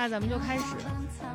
[0.00, 0.76] 那咱们就开始。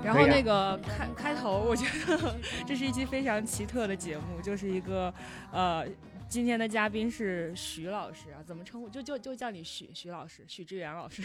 [0.04, 5.14] 然后那个开开头，我觉得 这是一期非常奇特的节目，就是一个
[5.52, 5.86] 呃，
[6.28, 8.90] 今天的嘉宾是徐老师啊，怎么称呼？
[8.90, 11.22] 就就就叫你徐徐老师，许志远老师。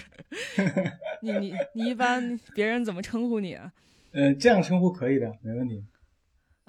[1.22, 3.72] 你你你一般别人怎么称呼你啊？
[4.12, 5.82] 嗯，这样称呼可以的，没问题。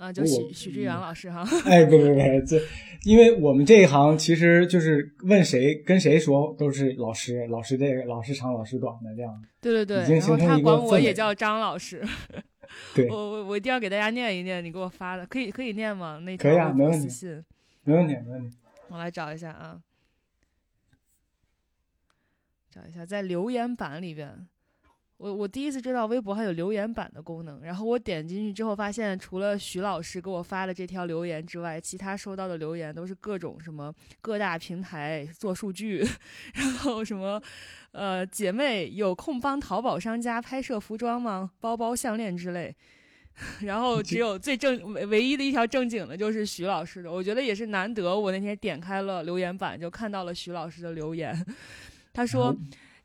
[0.02, 1.46] 啊，就许许志远老师哈。
[1.64, 2.60] 哎，不不不，这
[3.04, 9.40] 因为我们这一行其实就是问谁跟谁说都是老师，老师这个老师长老师短的这样。
[9.62, 12.04] 对对对，然后他管我也叫张老师。
[12.96, 16.20] 对我我我一定要给大家念一念你给我发的，可以可以念吗？
[16.24, 17.44] 那可以啊没问题信，
[17.84, 18.58] 没问题，没问题。
[18.88, 19.80] 我来找一下啊，
[22.72, 24.48] 找一下在留言板里边。
[25.22, 36.04] 我我第一次知道微博还有留言板的功能，然后我点进去之后发现，除了徐老师给我发的这条留言之外，其他收到的留言都是各种什么各大平台做数据，
[36.56, 37.40] 然后什么
[37.92, 41.52] 呃姐妹有空帮淘宝商家拍摄服装吗？
[41.60, 42.76] 包包、项链之类。
[43.62, 48.20] 然后只有最正唯唯一的一条正经的就是徐老师的，我觉得也是难得。
[48.20, 51.46] 我那天点开了留言板，就看到了徐老师的留言，
[52.12, 52.56] 他说。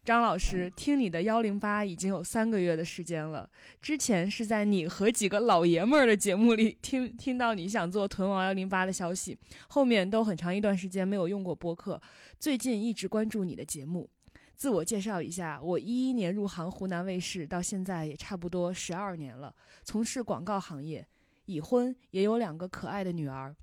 [0.06, 3.50] 张老师，听你的幺零八已经有三个月的时间了。
[3.82, 12.00] 之前是在你和几个老爷们儿的节目里听听到你想做屯王幺零八的消息，后面都很长一段时间没有用过播客，
[12.38, 14.08] 最近一直关注你的节目。
[14.54, 21.04] 自我介绍一下，我一一年入行湖南卫视，到现在也差不多十二年了，从事广告行业，
[21.46, 23.56] 已婚，也有两个可爱的女儿。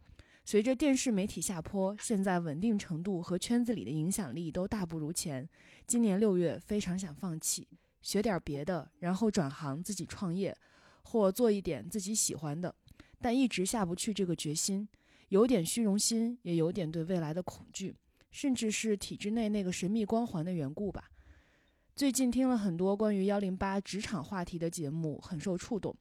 [0.46, 5.48] 随着电视媒体下坡，现在稳定程度和圈子里的影响力都大不如前。
[5.88, 7.66] 今年六月非常想放弃，
[8.02, 10.56] 学点别的，然后转行自己创业，
[11.04, 12.76] 或做一点自己喜欢的，
[13.22, 14.88] 但一直下不去这个决心，
[15.30, 17.96] 有点虚荣心，也有点对未来的恐惧，
[18.30, 21.10] 甚至是体制内那个神秘光环的缘故吧。
[21.96, 25.96] 最近听了很多关于幺零八职场话题的节目，很受触动，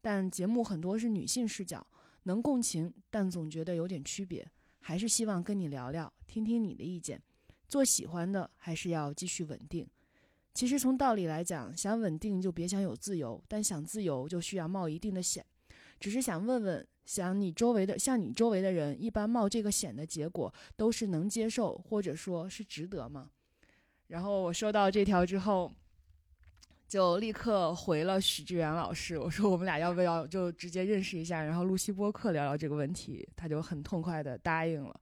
[0.00, 1.84] 但节目很多是女性视角，
[2.28, 4.46] 能共情，但总觉得有点区别，
[4.80, 7.22] 还是希望跟你聊聊，听听你的意见。
[7.66, 9.88] 做喜欢的还是要继续稳定。
[10.52, 15.42] 其实从道理来讲，想稳定就别想有自由，但想自由就需要冒一定的险。
[15.98, 23.30] 只是想问问，想你周围的像你周围的人，一般冒这个险的结果都是能接受，或者说是值得吗？
[24.08, 25.72] 然后我收到这条之后，
[26.88, 33.28] 就立刻回了许志远老师，我说我们俩要不要就直接认识一下，然后录期播客聊聊这个问题？
[33.36, 34.98] 他就很痛快的答应了。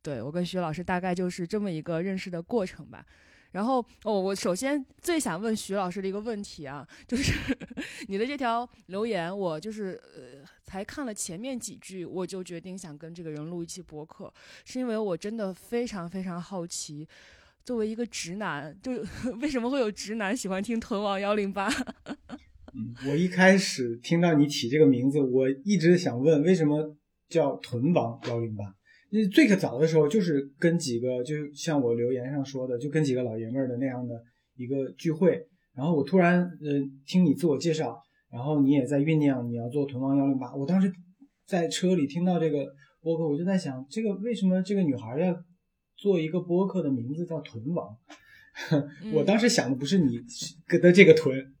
[0.00, 3.04] 对我跟徐老师大概就是这么一个认识的过程吧。
[3.50, 7.32] 然后哦，我首先最想问徐老师的一个问题啊，就是
[8.06, 14.32] 你的这条留言，我就是呃才看了前面几句，我就决定想跟这个人录一期播客，
[14.66, 17.08] 是因为我真的非常非常好奇，
[17.68, 18.92] 作为一个直男，就
[19.42, 21.68] 为什么会有直男喜欢听屯王幺零八？
[22.72, 26.96] 嗯，我一开始听到你起这个名字，我一直想问，为什么
[27.28, 28.64] 叫屯王幺零八？
[29.10, 34.14] 那最可早的时候，就是跟几个，就像我留言上说的，就跟几个老爷们儿的那样的
[34.56, 35.38] 一个聚会。
[35.74, 38.00] 然后我突然，呃，听你自我介绍，
[38.32, 40.54] 然后你也在酝酿你要做屯王幺零八。
[40.54, 40.90] 我当时
[41.46, 42.64] 在车里听到这个
[43.02, 45.36] 播客，我就在想，这个为什么这个女孩要
[45.98, 47.94] 做一个播客的名字叫屯王？
[49.12, 50.18] 我当时想的不是你
[50.80, 51.52] 的这个屯。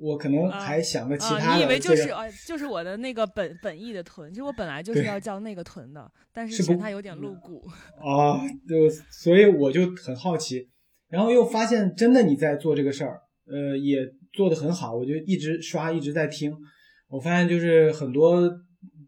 [0.00, 7.62] 我可能还想的其他的、啊，你以为就是呃，就是我的那个本本意的屯，其实我本来就是要叫那个屯的，但是嫌它有点露骨。
[8.00, 10.66] 啊，就所以我就很好奇，
[11.10, 13.98] 然后又发现真的你在做这个事儿，呃，也
[14.32, 16.56] 做得很好，我就一直刷，一直在听。
[17.10, 18.50] 我发现就是很多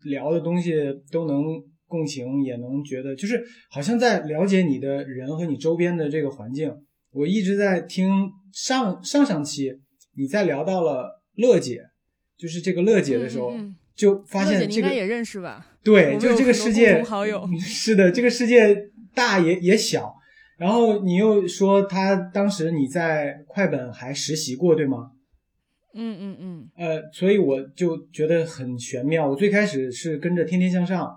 [0.03, 0.75] 聊的东西
[1.11, 1.45] 都能
[1.95, 3.41] 共情，也能觉得就是
[3.71, 6.75] 好像在了解你的人和你周边的这个环境。
[7.13, 9.73] 我一直在听上上上期。
[10.17, 11.81] 你在聊到了乐姐，
[12.37, 15.67] 就是这个乐姐的时候，嗯嗯、就发现这个应该也认识吧？
[15.83, 20.15] 对，就这个世界好友 是的，这个世界大也也小。
[20.57, 25.11] 然后你又说他当时你在快本还实习过，对吗？
[25.95, 26.71] 嗯嗯嗯。
[26.77, 29.29] 呃，所以我就觉得很玄妙。
[29.29, 31.13] 我最开始是跟着天天向上，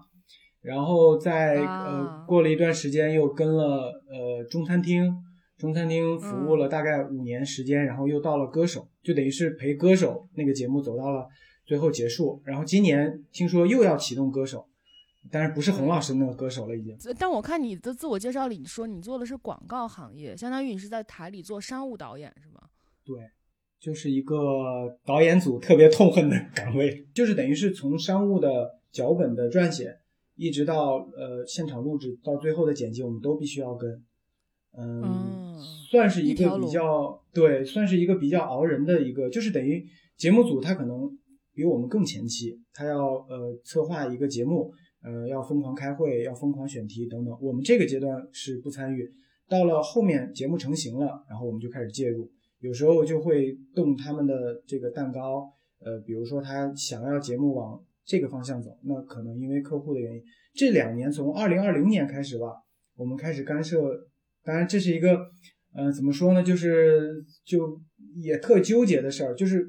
[0.67, 5.23] 然后在、啊、呃过了一段时间又跟了呃中餐厅。
[5.57, 11.27] 中餐厅服务了大概五年时间，嗯、然后又到了歌手，就等于是陪歌手那个节目走到了
[11.65, 12.39] 最后结束。
[12.45, 14.67] 然后今年听说又要启动歌手，
[15.31, 16.95] 但是不是洪老师那个歌手了已经。
[17.17, 22.61] 但我看你的自我介绍里你说你做的是广告行业，相当于你是在台里做商务导演是吗？
[23.03, 23.15] 对，
[23.79, 24.35] 就是一个
[25.03, 29.97] 导演组特别痛恨的岗位，就是等于是从商务的脚本的撰写，
[30.37, 34.01] 一直到呃现场录制到最后的剪辑，我们都必须要跟。
[34.79, 35.57] 嗯，
[35.89, 39.83] 算是一个比较对，算是一个比较熬人的一个，就是等于
[40.15, 41.09] 节目组他可能
[41.51, 47.35] 比我们更前期，他要呃策划一个节目，呃要疯狂开会，要疯狂选题等等。
[47.41, 49.11] 我们这个阶段是不参与，
[49.49, 52.29] 到了后面节目成型了，然后我们就开始介入，
[52.59, 60.23] 有时候就会动他们的这个蛋糕，呃，比如说他想要节目往这个方向走，那可能因为客户的原因，
[60.55, 62.47] 这两年从二零二零年开始吧，
[62.95, 63.77] 我们开始干涉。
[64.43, 65.19] 当然，这是一个，
[65.73, 66.41] 呃，怎么说呢？
[66.41, 67.81] 就是就
[68.15, 69.61] 也特纠结的事儿，就是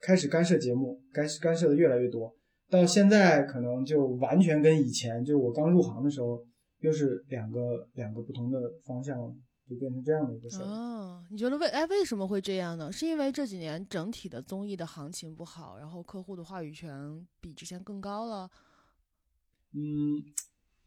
[0.00, 2.32] 开始干涉节目，干干涉的越来越多，
[2.70, 6.40] 到现在可能就完全跟以前，就我刚入行的时候，
[6.82, 7.60] 又是两个
[7.94, 9.18] 两个不同的方向，
[9.68, 10.64] 就变成这样的一个事儿。
[10.64, 12.90] 哦，你觉得为哎为什么会这样呢？
[12.90, 18.50] 是因为这几年整体的综艺的行情不好，然后客户的话语权比之前更高了？
[19.74, 20.22] 嗯，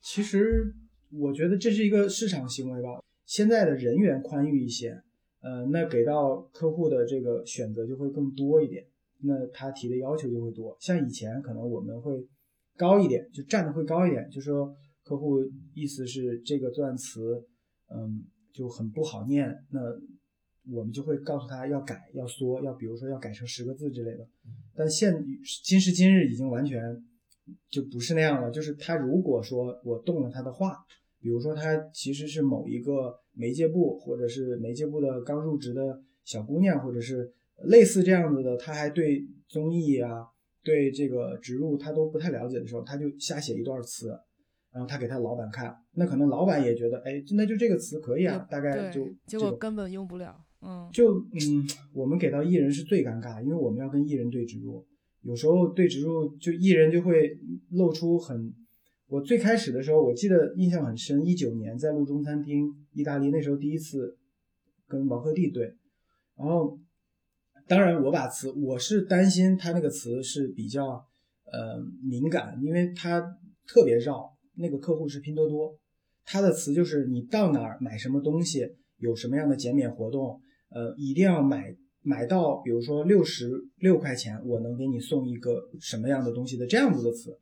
[0.02, 0.76] 其实
[1.12, 3.02] 我觉得这是一个市场行为吧。
[3.26, 5.02] 现在的人员宽裕一些，
[5.42, 8.86] 呃，那给到客户的这个选择就会更多一点，
[9.22, 10.78] 那他提的要求就会多。
[10.80, 12.28] 像以前可能我们会
[12.78, 15.40] 高一点，就站的会高一点，就说客户
[15.74, 17.44] 意思是这个钻词，
[17.90, 18.24] 嗯，
[18.56, 19.80] 就很不好念，那
[20.72, 24.26] 我们就会告诉他要改、要缩、要比如说要改成十个字之类的。
[24.74, 25.14] 但现
[25.64, 27.04] 今时今日已经完全
[27.70, 30.86] 就不是那样了，就是他如果说我动了他的话。
[31.22, 40.28] 比如说，他其实是某一个媒介部，或者是媒介部的刚入职的小姑娘，或者是类似这样子的，他还对综艺啊，
[40.64, 44.16] 对这个植入他都不太了解的时候，他就瞎写一段词，
[44.76, 54.86] 然后他给他老板看，那可能老板也觉得，哎，那就这个词可以啊，大概就结果根本用不了，嗯，就嗯，我们给到艺人是最尴尬，因为我们要跟艺人对植入，
[55.22, 57.40] 有时候对植入就艺人就会
[57.70, 58.54] 露出很。
[59.08, 64.18] 我最开始的时候，我记得印象很深，一九年在路中餐厅，意大利那时候第一次
[64.90, 65.74] 跟王鹤棣对，
[66.36, 66.78] 然后
[67.66, 70.84] 当然我把词，我是担心他那个词是比较
[71.46, 73.22] 呃敏感，因为他
[73.66, 74.35] 特别绕。
[74.58, 75.78] 那个客户是拼多多，
[76.26, 78.68] 他的词就是你到哪儿买什么东西，
[78.98, 87.38] 有什么样的减免活动，呃，一定要买买到，比如说六十六块钱，我能给你送一个什么样的东西的这样子的词，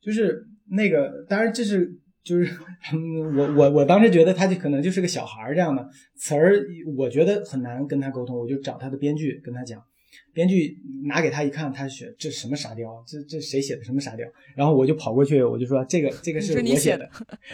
[0.00, 0.46] 就是。
[0.66, 2.58] 那个当然这是就是
[2.94, 5.86] 嗯我我我当时觉得他就可能就是个小孩儿这样的
[6.16, 6.66] 词儿，
[6.96, 9.84] 我觉得很难跟他沟通，我就找他的编剧跟他讲，
[10.32, 14.26] 编剧拿给他一看，他写这什么沙雕，这这谁写的什么沙雕？
[14.56, 17.08] 然后我就跑过去，我就说这个这个是我写的，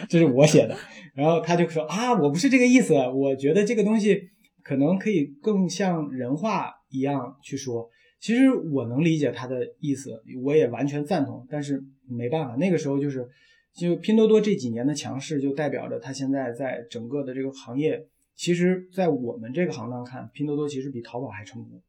[0.09, 0.77] 这是我写的。
[1.13, 4.29] 然后他就说啊，我不是这个意思，我觉得这个东西
[4.63, 7.89] 可能可以更像人话一样去说。
[8.19, 13.27] 其实我能理解他的意思，我也完全赞同，但是没办法，那个时候就是，
[13.73, 18.05] 就拼多多这几年的强势，就代表着他现在在整个的这个行业，
[18.35, 21.81] 其实，在我们这个行当看，拼多多其实比淘宝还成功。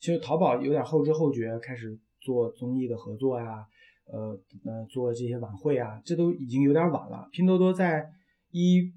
[0.00, 3.66] 其实淘宝有点后知后觉，开始做综艺的合作呀，
[4.06, 7.28] 呃呃，做这些晚会啊，这都已经有点晚了。
[7.32, 8.08] 拼多多在
[8.50, 8.92] 一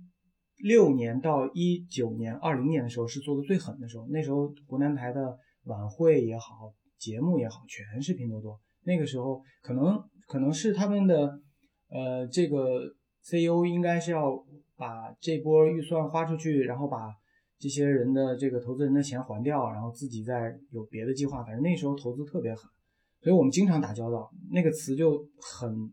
[0.57, 5.37] 六年到一九年、二零年的时候是做的最狠的时候，那时候湖南台的。
[5.65, 8.59] 晚会也好，节目也好，全是拼多多。
[8.83, 11.39] 那个时候可能可能是他们的，
[11.87, 12.81] 呃，这个
[13.21, 14.43] CEO 应该是要
[14.75, 17.13] 把这波预算花出去，然后把
[17.61, 21.43] 这些人的这个投资人的钱还掉，然后自己再有别的计划。
[21.43, 22.67] 反正那时候投资特别狠，
[23.21, 25.91] 所以我们经常打交道，那个词就很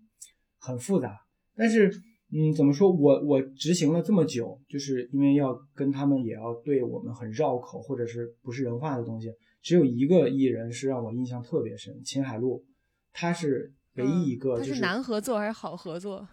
[0.59, 1.15] 很复杂。
[1.55, 1.91] 但是，
[2.33, 9.29] 嗯，怎么说我我执行了这么久，就是因为要跟他们也要对我们很绕口或者是不是人话的东西。
[9.61, 12.65] 只有一个艺人是让我印象特别深，秦海璐，
[13.13, 14.57] 他是唯一一个。
[14.57, 16.27] 他是难合作还是好合作？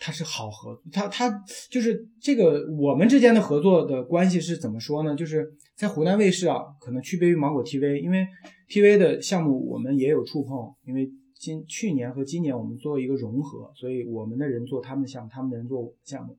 [0.00, 1.30] 他是好合，他他
[1.70, 5.14] 就是这个我们之间的合作的关系是怎么说呢？
[5.14, 8.26] 就是在湖南卫视啊，可能区别于芒果 TV，因为
[8.68, 16.38] TV 的项目我们也有触碰，因为今去年和今年我们做一个融合，所以我们的人做他们的项目，他们的人做项目。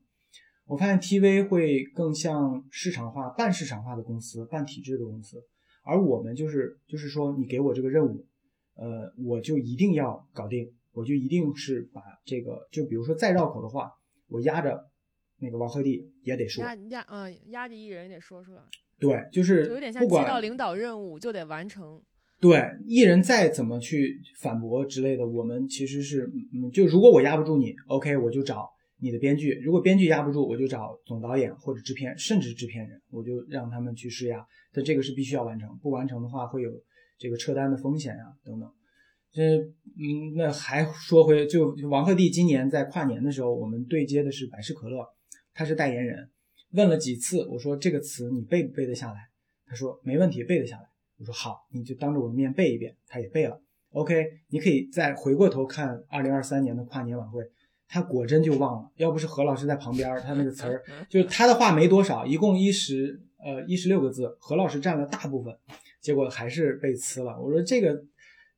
[0.66, 5.36] 我发现 TV 会更像市场化、半市场化的公司、半体制的公司。
[5.84, 8.24] 而我们就是就是说，你给我这个任务，
[8.74, 13.90] 呃，我就一定要搞定，我就一定是把这个，就比如说再绕口的话，
[14.28, 14.78] 我压着
[15.38, 18.62] 那个王鹤棣也得说，压压嗯，压着艺人也得说出来。
[18.98, 22.00] 对，就是有点像接到领导任务就得完成。
[22.40, 28.68] 对，艺人再怎么去反驳之类的，我们其实是，嗯，就如果我压不住你，OK，我就找。
[29.04, 34.46] 你的编剧，如果编剧压不住，我就找总导演或者制片，甚至制片人，我就让他们去施压。
[34.72, 36.70] 但这个是必须要完成，不完成的话会有
[37.18, 38.72] 这个撤单的风险呀，等等。
[39.32, 39.42] 这，
[39.96, 45.06] 嗯，那还说回，就王鹤棣今年在跨年的时候，我们对接的是百事可乐，
[45.54, 46.30] 他是代言人。
[46.72, 49.18] 问了几次，我说这个词你背不背得下来？
[49.66, 50.84] 他说没问题，背得下来。
[51.18, 52.94] 我说好，你就当着我的面背一遍。
[53.06, 53.60] 他也背了。
[53.90, 57.42] OK，你可以再回过头看二零二三年的跨年晚会，
[57.88, 58.90] 他果真就忘了。
[58.96, 65.54] 要不是何老师在旁边，他那个词儿 就是他的话没多少，一共一十呃一十六个字，何老师占了大部分，
[66.00, 67.38] 结果还是被呲了。
[67.40, 68.02] 我说这个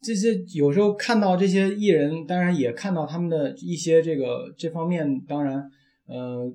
[0.03, 5.57] 这些有时候看到这些艺人，当然也看到他们的一些这个这方面，当然
[6.07, 6.53] 呃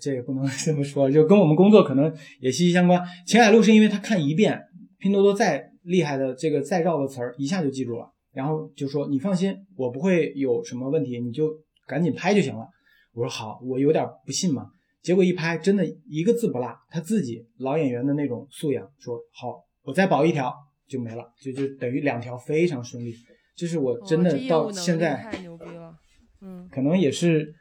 [0.00, 3.02] 这也不能 这么说，就跟我们工作可能也息息相关。
[3.26, 4.60] 秦海璐是因为他看一遍
[4.98, 8.10] 拼多多再厉害的这个再绕的词儿，一下就记住了。
[8.32, 11.50] 然后就说你放心，我不会有什么问题，你就
[11.86, 12.68] 赶紧拍就行了。
[13.14, 14.66] 我说好，我有点不信嘛。
[15.02, 20.52] 结果一拍，真的一个字不落，他自己老演员的那种素养，说好，我再保一条
[20.88, 23.14] 就没了，就就等于两条非常顺利。
[23.56, 25.94] 就是我真的到现在太牛逼了，
[26.40, 27.54] 嗯，可能也是，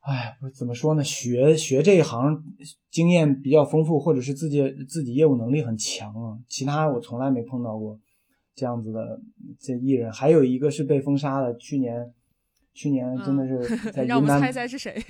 [0.00, 1.04] 哎，怎么说呢？
[1.04, 2.42] 学学这一行
[2.90, 6.38] 经验比较丰富，或者是自己自己业务能力很强啊。
[6.48, 7.98] 其他我从来没碰到过。
[8.56, 9.18] 这样子的
[9.58, 11.56] 这艺人，还有一个是被封杀的。
[11.56, 12.12] 去年，
[12.74, 13.58] 去年真的是
[13.90, 14.08] 在云南。
[14.08, 15.02] 让我们猜猜是谁？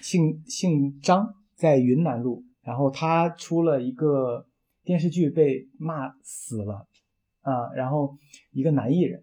[0.00, 2.42] 姓姓张，在云南路。
[2.62, 4.44] 然后他出了一个
[4.84, 6.86] 电视剧，被骂死了
[7.40, 7.72] 啊。
[7.74, 8.16] 然后
[8.52, 9.22] 一个男艺人，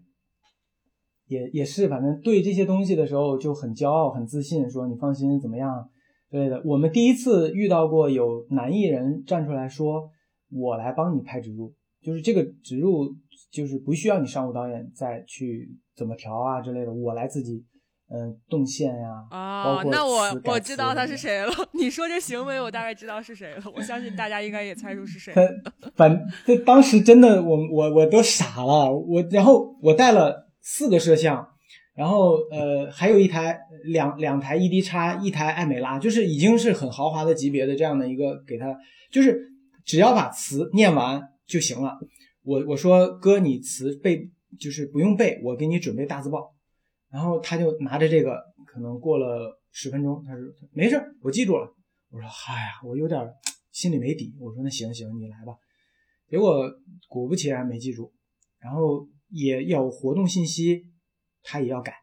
[1.27, 5.89] 也也是，反正对这些东西的时候就很骄傲、很自信，说你放心，怎么样
[6.29, 6.61] 之类的。
[6.65, 10.09] 我们第一次遇到过有男艺人站出来说
[10.51, 13.15] ：“我来帮你拍植入。”就是这个植入。
[13.49, 17.65] 就是不需要你商务导演再去怎么调啊之类的，我来自己，
[18.13, 19.25] 嗯，动线呀。
[19.29, 21.51] 啊，那我我知道他是谁了。
[21.73, 23.63] 你说这行为，我大概知道是谁了。
[23.73, 25.33] 我相信大家应该也猜出是谁。
[25.95, 28.91] 反这当时真的，我我我都傻了。
[28.91, 31.47] 我然后我带了四个摄像，
[31.95, 38.75] 然后呃还有一台两两台 ED 叉，一台艾美拉，就是已经是很豪华的级别的这样的一个给他，
[39.09, 39.39] 就是
[39.85, 41.97] 只要把词念完就行了。
[42.43, 46.53] 我我说哥，你词背就是不用背，我给你准备大字报。
[47.11, 50.41] 然后他就拿着这个，可能过了十分钟，他说
[50.71, 51.71] 没事，我记住了。
[52.09, 53.21] 我说嗨呀，我有点
[53.71, 54.33] 心里没底。
[54.39, 55.53] 我说那行行，你来吧。
[56.27, 56.69] 结果
[57.09, 58.11] 果不其然没记住，
[58.59, 60.85] 然后也有活动信息，
[61.43, 61.93] 他也要改。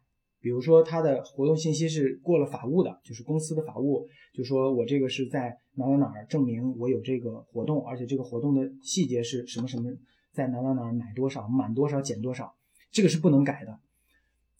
[0.40, 9.90] 比如说他的活动信息是过了法务的，就是公司的法务，就说我这个是在哪哪哪儿证明我有这个活动，而且这个活动的细节是什么什么。
[10.30, 12.54] 在哪哪哪儿买多少满多少减多少，
[12.92, 13.80] 这个是不能改的，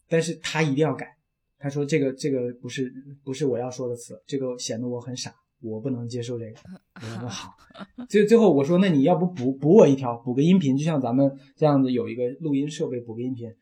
[0.09, 1.17] 但是他一定要改。
[1.59, 2.93] 他说这个这个不是
[3.25, 6.61] 不是我要说的词，这个显得我很傻，我不能接受这个。
[6.95, 7.53] 我说好，
[8.09, 13.53] 最最后我说那你要不补补我一条，补个音频，就像咱们这样子有一个录音设备补个音频，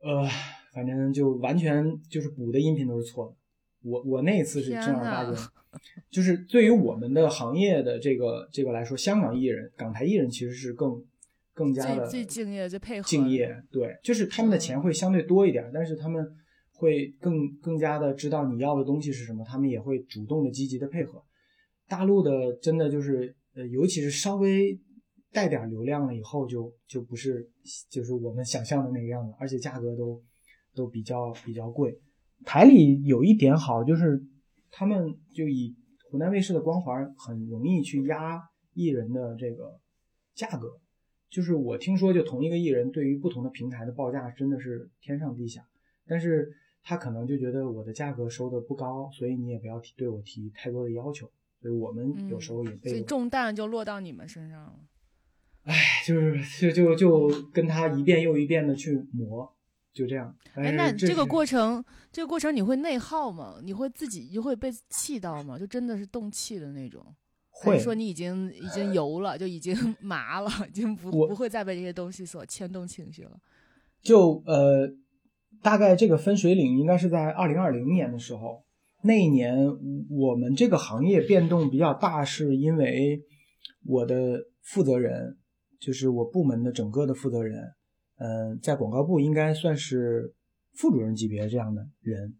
[0.00, 0.28] 呃，
[0.74, 3.34] 反正就完全就是补的音频都是错的。
[3.88, 5.34] 我我那一次是正儿八经。
[6.10, 11.02] 就是对于我们的行业的这个这个来说，香港艺人、港台艺人其实是更
[11.54, 13.54] 更加的最敬业、最配合、敬业。
[13.70, 16.24] 对，就是他们的钱会相对多一点，但是他们
[16.72, 21.22] 会更更加的知道你要的东西是什么，他们也会主动的、积极的配合。
[21.88, 24.78] 大陆的真的就是呃，尤其是稍微
[25.32, 27.50] 带点流量了以后，就就不是
[27.90, 30.22] 就是我们想象的那个样子，而且价格都
[30.74, 31.98] 都比较比较贵。
[32.44, 34.22] 台里有一点好就是。
[34.74, 35.76] 他们就以
[36.10, 38.40] 湖南卫视的光环，很容易去压
[38.72, 39.78] 艺人的这个
[40.34, 40.66] 价格。
[41.32, 45.66] 就是我听说，就同一个艺人，对于不同的平台的报价真的是天上地下。
[46.06, 51.30] 但是他可能就觉得我的价格收的不高，所以你也不要提对我提太多的要求。
[51.62, 54.74] 所以我们有时候也被所以重担就落到你们身上了。
[55.62, 55.74] 哎，
[56.06, 59.50] 就是就就就跟他一遍又一遍的去磨。
[59.94, 63.56] 就这样，哎，那这个过程，这个过程你会内耗吗？
[63.62, 65.58] 你会自己就会被气到吗？
[65.58, 67.04] 就真的是动气的那种？
[67.52, 73.38] 会说你已经已经油了，就已经 麻了，已经不不会再被这些东西所牵动情绪了。
[74.02, 74.90] 就呃，
[75.62, 78.64] 大概这个分水岭应该是在二零二零年的时候，
[79.02, 79.54] 那一年
[80.10, 83.22] 我们这个行业变动比较大，是因为
[83.84, 85.36] 我的负责人，
[85.78, 87.74] 就是我部门的整个的负责人。
[88.18, 90.34] 嗯，在广告部应该算是
[90.74, 92.36] 副主任级别这样的人，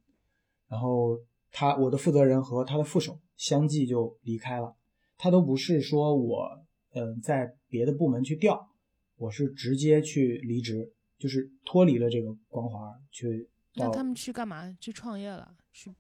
[0.69, 1.19] 然后
[1.51, 4.75] 他我的负责人和他的副手相继就离开了，
[5.23, 6.49] 他都不是说我
[6.95, 8.69] 嗯在别的部门去调，
[9.17, 13.49] 我是直接去离职，就是脱离了这个光环去。
[13.77, 14.77] 那他们去干嘛？
[14.81, 15.55] 去创业了？
[15.73, 15.95] 去？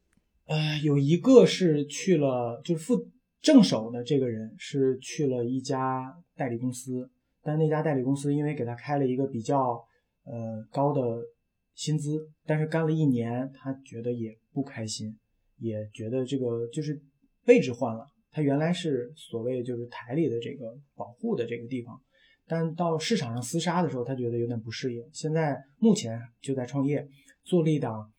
[0.46, 3.08] 呃，有一个是去了，就是副
[3.40, 7.08] 正手的这个人是去了一家代理公司。
[7.44, 9.84] 但那家代理公司因为给他开了一个比较
[10.24, 11.00] 呃高的
[11.76, 15.16] 薪资，但是干了一年，他觉得也不开心，
[15.58, 17.00] 也觉得这个就是
[17.46, 22.00] 位置换了，它原来是所谓就是台里的这个保护的这个地方，
[22.48, 25.04] 但到市场上厮杀的时候，他觉得有点不适应。
[25.12, 27.06] 现在目前就在创业，
[27.44, 28.10] 做了一档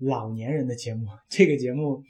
[0.00, 2.02] 老年人的节目，这个节目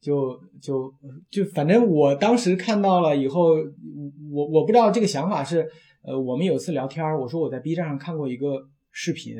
[0.00, 0.90] 就就
[1.30, 3.56] 就反正我当时看到了以后，
[4.32, 5.68] 我我不知道这个想法是，
[6.02, 9.36] 呃，我们有次聊天，我说我在 B 站上看过一个视频，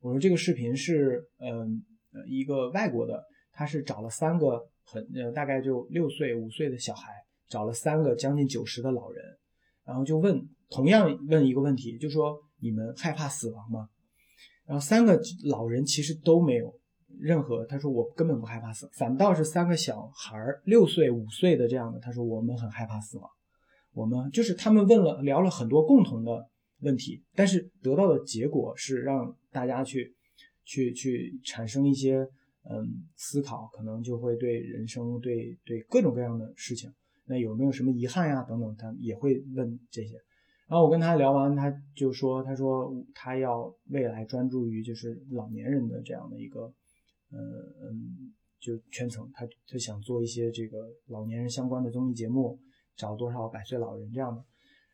[0.00, 1.84] 我说这个视频是嗯
[2.14, 3.22] 呃一个外国的，
[3.52, 4.66] 他是找了三个。
[4.90, 7.12] 很呃，大概就六岁五岁的小孩，
[7.48, 9.24] 找了三个将近九十的老人，
[9.84, 13.88] 然后就问同样问一个问题，就说你们害怕死亡吗？
[14.66, 16.74] 然后三个老人其实都没有
[17.20, 23.30] 任何，他说我根本不害怕死，反倒是三个小孩六岁五岁的这样的，他说我们很害怕死亡，
[23.92, 30.16] 我们就是他们问了聊了很多共同的问题，但是得到的结果是让大家去
[30.64, 32.26] 去去产生一些。
[32.68, 36.92] 嗯，思考可能就会对人生、对对各种各样的事情，
[37.24, 38.42] 那有没有什么遗憾呀？
[38.42, 40.16] 等等，他也会问这些。
[40.68, 46.72] 然后我跟他聊完，他就说：“他说他要未来专注于就是老年人的这样的一个，
[47.32, 47.40] 嗯
[47.82, 49.28] 嗯，就圈层。
[49.32, 52.60] 他他想做一些这个老年人相关的综艺节目，
[52.94, 54.36] 找多少百岁老人这样的。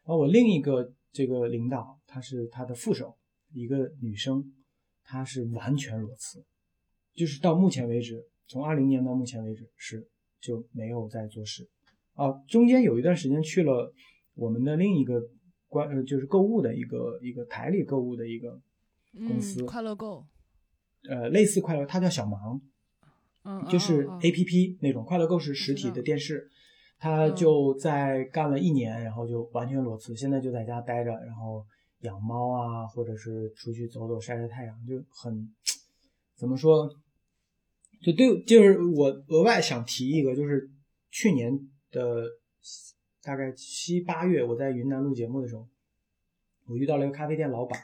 [0.05, 3.15] 然后我另一个这个领导，他是他的副手，
[3.53, 4.55] 一个女生，
[5.03, 6.43] 她是完全裸辞。”
[7.17, 10.07] 就是到目前为止，从二零年到目前为止是
[10.41, 11.67] 就没有在做事，
[12.15, 13.93] 啊，中间有一段时间去了
[14.35, 15.23] 我们的另一个
[15.67, 18.61] 关呃就是购物的一个一个台里购物的一个
[19.13, 20.27] 公司，快乐购，
[21.09, 22.61] 呃，类似快乐，它叫小芒，
[23.45, 26.51] 嗯，就是 A P P 那种，快乐购是实体的电视，
[26.99, 31.65] 他就在干了一年，然后就完全裸辞，现在就在家待着，然后
[32.01, 35.49] 养猫啊，或者是出去走走晒晒太阳，就很
[36.37, 36.89] 怎么说？
[38.01, 40.71] 就对，就是我额外想提一个，就是
[41.11, 42.25] 去年的
[43.23, 45.69] 大概七八月，我在云南录节目的时候，
[46.67, 47.81] 我遇到了一个咖啡店老板，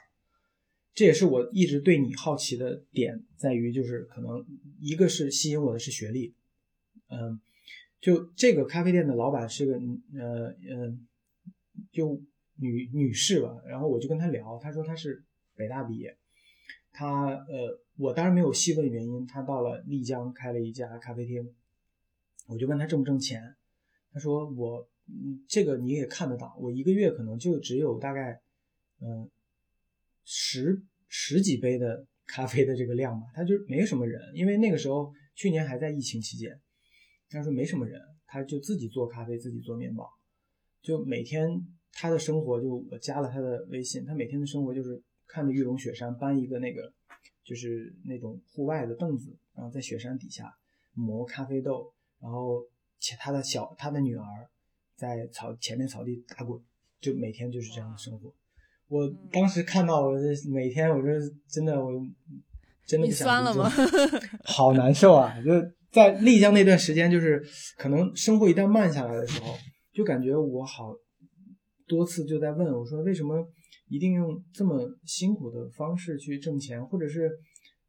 [0.95, 4.47] 这也是我一直对你好奇的点，在于就是可能
[4.81, 6.35] 一个是吸引我的是学历，
[7.09, 7.41] 嗯，
[8.01, 10.99] 就这个咖啡店的老板是个呃呃，
[11.91, 12.21] 就
[12.57, 15.25] 女女士吧，然后我就跟她聊，她说她是
[15.57, 16.17] 北大毕业。
[16.93, 19.27] 他呃，我当然没有细问原因。
[19.27, 21.43] 他到了丽江开了一家咖啡厅，
[22.47, 23.43] 我就问他挣不挣钱。
[24.13, 28.39] 他说我，嗯，这个你也看得到，我一个月可能就只有大概，
[29.01, 29.31] 嗯，
[30.25, 33.27] 十十几杯的咖啡的这个量吧。
[33.35, 36.61] 他就没什么人，因为那个时候去年还在疫情期间。
[37.31, 40.07] 他说没什么人，他就自己做咖啡，自己做面包，
[40.83, 41.49] 就每天
[41.93, 45.03] 他的生活就我加了他的微信，他每天的生活就是。
[45.33, 46.93] 看着玉龙雪山搬一个那个，
[47.43, 50.55] 就是那种户外的凳子，然后在雪山底下
[50.93, 51.91] 磨咖啡豆，
[52.21, 52.63] 然后
[53.01, 54.25] 且他的小他的女儿
[54.95, 56.61] 在草前面草地打滚，
[57.01, 58.31] 就每天就是这样的生活。
[58.89, 60.13] 我当时看到我
[60.53, 61.09] 每天，我就
[61.49, 61.91] 真的，我
[62.85, 63.71] 真的不想了吗？
[64.45, 65.35] 好难受啊！
[65.41, 65.51] 就
[65.91, 67.43] 在丽江那段时间，就是
[67.79, 69.57] 可能生活一旦慢下来的时候，
[69.95, 70.95] 就感觉我好
[71.93, 73.47] 多次就在问我说为什么。
[73.89, 77.31] 一定用这么辛苦的方式去挣钱，或者是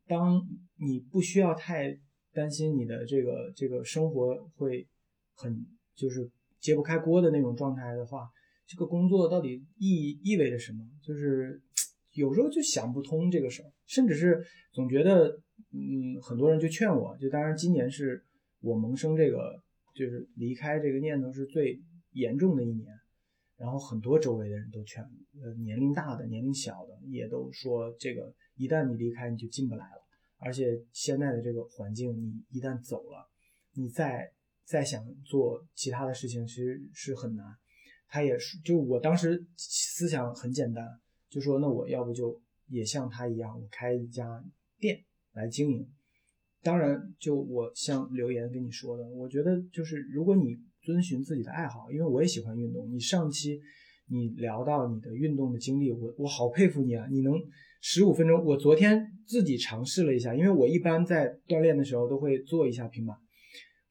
[0.05, 0.41] 当
[0.75, 1.97] 你不需要太
[2.33, 4.85] 担心你的这个这个生活会
[5.33, 8.27] 很就是揭不开锅的那种状态的话，
[8.67, 10.79] 这个工作到底意意味着什么？
[11.01, 11.61] 就是
[12.11, 15.39] 有时候就想不通这个事儿，甚至是总觉得，
[15.71, 18.21] 嗯，很多人就劝我，就当然今年是
[18.59, 19.57] 我萌生这个
[19.95, 21.79] 就是离开这个念头是最
[22.11, 22.87] 严重的一年。
[23.63, 25.01] 然后很多周围的人都劝，
[25.41, 30.05] 呃，年龄大的、年龄小的也都说，这个一旦你离开，你就进不来了。
[30.37, 33.25] 而且现在的这个环境，你一旦走了，
[33.71, 34.29] 你再
[34.65, 37.55] 再想做其他的事情，其实是很难。
[38.09, 40.85] 他也是，就我当时思想很简单，
[41.29, 44.43] 就说那我要不就也像他一样，我开一家
[44.77, 45.89] 店来经营。
[46.61, 50.59] 当然，就我像留言跟你说的，我觉得就是如果你。
[50.83, 52.91] 遵循自己的爱好，因为我也喜欢运动。
[52.91, 53.59] 你上期
[54.09, 57.07] 你聊到你的运动的经历，我我好佩服你啊！
[57.09, 57.33] 你能
[57.81, 63.15] 十五分钟，我昨天自己尝试了一下，因为我一般在锻炼的时候都会做一下平板，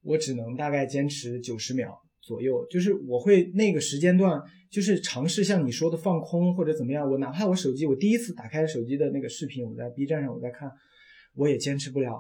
[0.02, 2.64] 我只能大概坚持九十秒左右。
[2.70, 7.11] 就是我会那个时间段，就是尝试像你说的放空或者怎么样。
[7.11, 10.70] 我哪怕我手机，我第一次打开手机的那个视频，我在 B 站上我在看，
[11.35, 12.12] 我也坚持不了，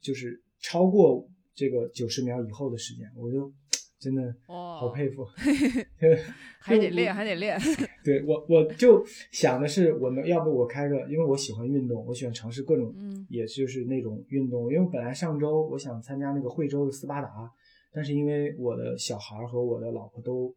[0.00, 3.52] 就是超过这个九十秒以后的时间，我就。
[4.00, 5.24] 真的好佩服，
[6.58, 7.58] 还得练，还得练。
[8.02, 12.94] 对我，我就想的是，我能要不我开个，因为我喜欢运动，我喜欢尝试各种，
[13.28, 14.72] 也就是那种运动。
[14.72, 17.28] 因为本来上周我想参加那个惠州的斯巴达，
[17.92, 20.54] 但是因为我的小孩和我的老婆都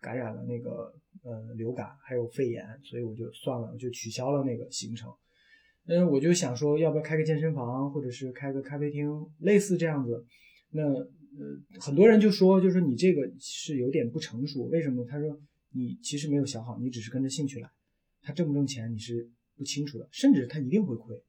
[0.00, 0.92] 感染了那个
[1.24, 5.10] 呃流感还有肺炎，所以我就算了，我就取消了那个行程。
[5.86, 10.24] 嗯，我就想说，要不要开个健身房，或者是开个咖啡厅，类似这样子。
[10.70, 10.82] 那
[11.38, 14.64] 呃，很多人就说，就说你这个是有点不成熟。
[14.64, 15.04] 为什么？
[15.04, 15.40] 他说
[15.70, 17.70] 你其实没有想好，你只是跟着兴趣来。
[18.20, 21.20] 他挣不挣钱你是不清楚的，甚至他一定会亏。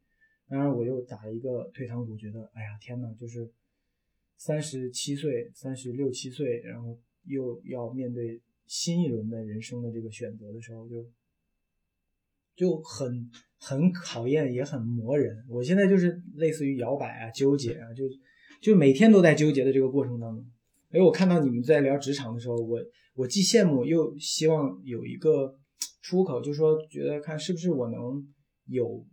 [0.47, 3.49] 当然，我又打了一个退堂鼓，觉得哎呀天呐，就是
[4.37, 11.05] 三十七岁、三十六七岁，然后又要面对新一轮的人生的这个选择的时候，就
[12.55, 15.43] 就很很考验，也很磨人。
[15.49, 18.03] 我现在就是类似于摇摆啊、纠结啊，就
[18.63, 20.45] 就每天都在纠结的这个过程当中。
[20.91, 22.79] 哎，我看到你们在聊职场的时候，我
[23.13, 25.57] 我既羡慕又希望有一个
[26.01, 28.25] 出口，就说觉得看是不是我能
[28.67, 29.05] 有。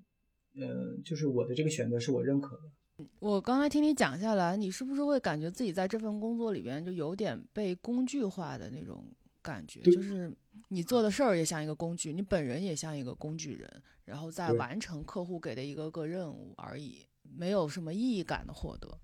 [0.55, 3.05] 嗯，就是我的这个选择是我认可的。
[3.21, 9.05] 我刚才听你讲下来，你是不是会感觉自己在这份工作里边就有点被工具化的那种
[9.41, 9.81] 感觉？
[9.83, 10.31] 就是
[10.69, 18.99] 你做的事儿也像一个工具，你本人也像一个工具人，然后在完成客户给的一个个任务而已，没有什么意义感的获得。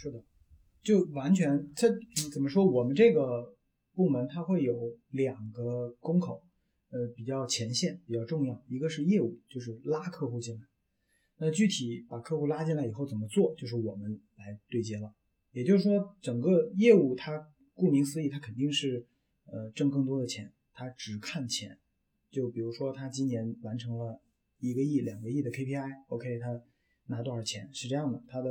[0.00, 0.24] 是的，
[0.82, 1.88] 就完全这
[2.32, 2.64] 怎么说？
[2.64, 3.52] 我们这个
[3.94, 6.42] 部门它会有两个工口。
[6.90, 10.60] 呃，比较前线比较重要，一个是业务，就是拉客户进来。
[11.36, 15.12] 那具体把客户拉进来以后怎么做，就是我们来对接了。
[15.52, 19.06] 也就是说，整个业务它顾名思义，它肯定是
[19.44, 21.76] 呃挣更多的钱，它只看钱。
[22.30, 24.22] 就比如说，他今年完成了
[24.58, 26.62] 一个亿、两个亿的 KPI，OK，他
[27.08, 28.22] 拿多少钱是这样的。
[28.26, 28.48] 他的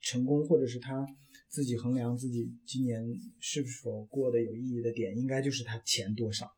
[0.00, 1.06] 成功或者是他
[1.48, 3.02] 自己衡量自己今年
[3.40, 6.52] 是否过得有意义的点，应该就是他钱多少。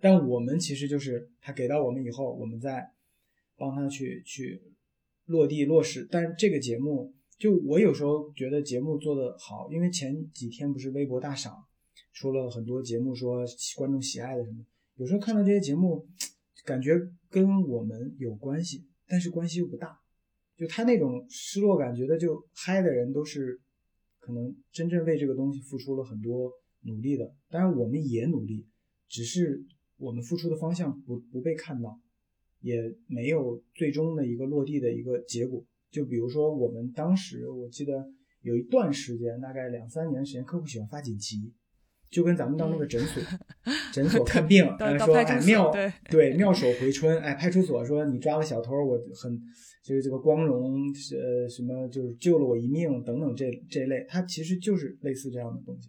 [0.00, 2.90] 但我们其实就是他给到我们以后，我们再
[3.56, 4.62] 帮他去去
[5.26, 6.08] 落地落实。
[6.10, 11.64] 但这个节目，就我有时候觉得节目做得好，因为前几天不是微博大赏
[12.14, 13.44] 出了很多节目，说
[13.76, 14.64] 观众喜爱的什么，
[14.96, 16.08] 有时候看到这些节目，
[16.64, 16.98] 感觉
[17.28, 20.00] 跟我们有关系，但是关系又不大。
[20.60, 23.58] 就他那种失落感，觉得就嗨的人都是
[24.20, 27.34] 可能真正为这个东西付出了很多努力的。
[27.48, 28.66] 当然我们也努力，
[29.08, 29.64] 只是。
[30.02, 32.00] 我们付出的方向不不被看到，
[32.60, 35.62] 也没有最终的一个落地的一个结果。
[35.90, 41.52] 就比如说，我们当时我记得有一段时间，大概两三年时间，客户喜欢发锦旗，
[42.10, 43.22] 就跟咱们到那个诊所，
[43.92, 44.64] 诊所看病，
[44.98, 45.72] 说哎妙
[46.10, 49.40] 对妙手回春，哎派出所说你抓了小偷，我很
[49.84, 55.88] 就是这个光荣呃什么就是救了我一命等等这这类，它其实就是类似这样的东西，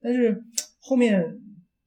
[0.00, 0.42] 但是
[0.80, 1.40] 后面。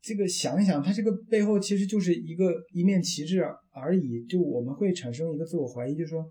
[0.05, 3.41] 这个想一想，它这个背后其实就是一个一面旗帜
[3.71, 4.25] 而已。
[4.25, 6.29] 就我们会产生一个自我怀疑，就说，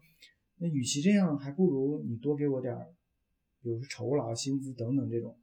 [0.58, 2.88] 那与其这样，还不如你多给我点儿，
[3.62, 5.34] 比如说酬劳、薪资等等这种。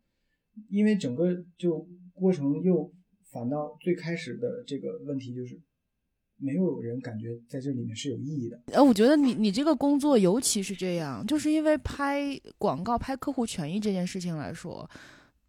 [0.69, 2.91] 因为整个就过程又
[3.31, 5.59] 反倒最开始的这个问题就是，
[6.37, 8.61] 没有人感觉在这里面是有意义的。
[8.73, 14.89] 呃，我觉得你你这个工作尤其是这样，就是因为拍广告、拍客户权益这件事情来说。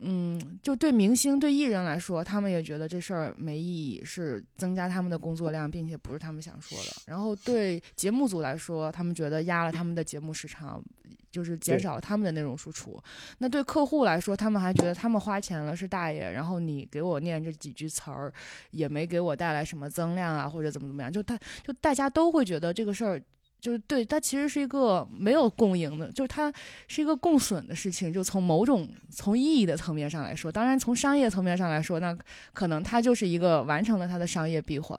[0.03, 7.03] 嗯，就对明星、对艺人来说，他们也觉得这事儿没意义，是增加他们的工作量，并且不是他们想说的。
[7.07, 10.83] 然后对节目组来说，他们觉得压了他们的节目时长，
[11.31, 12.99] 就是减少了他们的内容输出。
[13.39, 18.33] 那对客户来说，他们还觉得他们花钱了是大爷，然后你给我念这几句词儿，
[18.71, 23.23] 也没给我带来什么增量啊，或者怎么怎么样，就他就大家都会觉得这个事儿。
[23.61, 26.53] 就是对它其实是一个没有共赢的，就是它
[26.89, 28.13] 是一个共损的事情。
[28.13, 32.17] 就从某种从意义的层面上来说，当然从商业层面上来说，那
[32.53, 34.99] 可能它就是一个完成了它的商业闭环。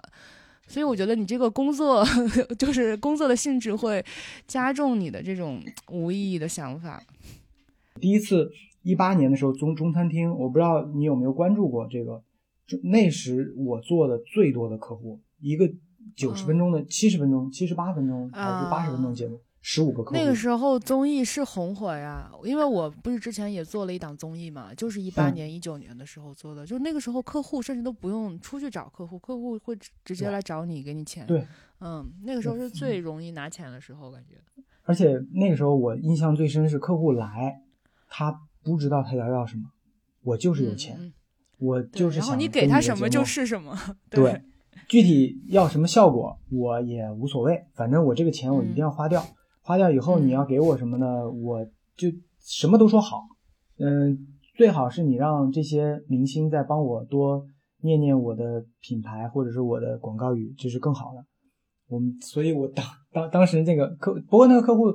[0.67, 2.05] 所以我觉得你这个工作
[2.57, 4.03] 就是工作的性质会
[4.47, 7.03] 加重你的这种无意义的想法。
[7.99, 8.51] 第一次
[8.83, 12.23] 一八年的时候中中餐厅，我不知道你有没有关注过这个，
[12.83, 15.71] 那时我做的最多的客户一个。
[16.15, 20.15] 九十分钟的七十分钟，七十八分钟还是八十分钟节目，十五个客户。
[20.15, 31.25] 那个时候综艺是红火呀，因为我不是之前也做了一档综艺嘛，就是一八年、一九年的时候做的，就那个时候客户甚至都不用出去找客户，客户会直接来找你给你钱。
[31.25, 31.47] 对，
[31.79, 34.35] 嗯，那个时候是最容易拿钱的时候，感觉。
[34.83, 37.61] 而且那个时候我印象最深是客户来，
[38.07, 39.63] 他不知道他要要什么，
[40.23, 41.13] 我就是有钱，
[41.59, 42.27] 我就是想。
[42.27, 43.77] 然后你给他什么就是什么，
[44.09, 44.41] 对。
[44.87, 49.23] 具体要什么效果，我也无所谓，反正我这个钱我一定要花掉。
[49.61, 51.29] 花掉以后你要给我什么呢？
[51.29, 51.63] 我
[51.95, 53.21] 就什么都说好。
[53.77, 57.45] 嗯，最好是你让这些明星再帮我多
[57.81, 61.23] 念念我的品牌或者是我的广告语，这是更好的。
[61.87, 64.85] 我们，所以我当当当时那个客，不过那个客户，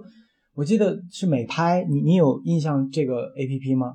[0.55, 3.95] 我记得是美拍，你你有印象这个 A P P 吗？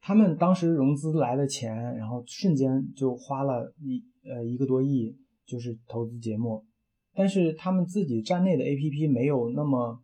[0.00, 6.64] 他们当时融资来的钱，然后瞬间就花了一呃一个多亿，就是投资节目，
[7.14, 10.00] 但是他们自己站内的 APP 没有那么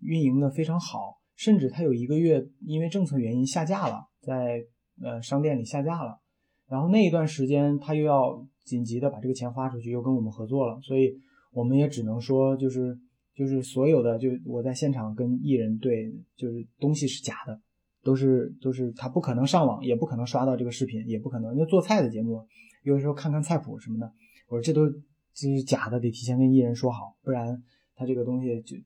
[0.00, 4.64] 运营的非常好，甚至他有一个月因为政策原因下架了，在
[5.02, 6.20] 呃商店里下架了，
[6.68, 11.14] 然后那一段时间他又要紧急的把这个钱花出去，又跟我们合作了，所以
[11.52, 12.98] 我们也只能说就是
[13.34, 17.60] 就是所有的就我在现场跟艺人对，就是东西是假的。
[18.04, 21.54] 都是都是他不可能上网，也不可能刷到这个视频，也不可能。
[21.58, 22.46] 那做菜的节目，
[22.88, 24.12] 有的时候看看菜谱什么的，
[24.48, 24.88] 我说这都
[25.34, 27.62] 这是假的，得提前跟艺人说好，不然
[27.94, 28.76] 他这个东西就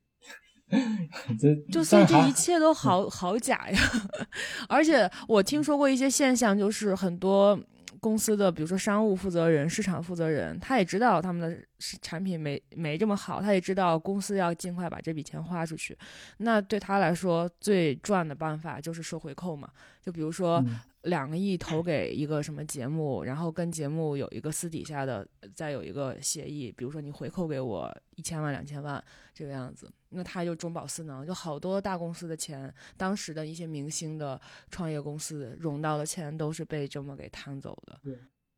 [1.38, 3.78] 这就所以这一切都好好假呀。
[4.68, 7.58] 而且我听说过一些现象，就是很多。
[8.00, 11.56] 公司的比如说商务负责人、市场负责人，他也知道他们的
[12.00, 15.96] 产品没没这么好，他也知道公司要尽快把这笔钱花出去。
[16.38, 19.70] 那对他来说，最赚的办法就是收回扣嘛。
[20.00, 20.64] 就比如说
[21.02, 29.88] 两个亿投给一个什么节目，然后跟节目有一个私底下的再有一个协议，比如说你回扣给我一千万、两千万这个样子。
[30.14, 34.38] 那他就中饱私囊，就好多大公司的钱，当时的一些明星的
[34.70, 37.98] 创业公司融到的钱，都是被这么给贪走的。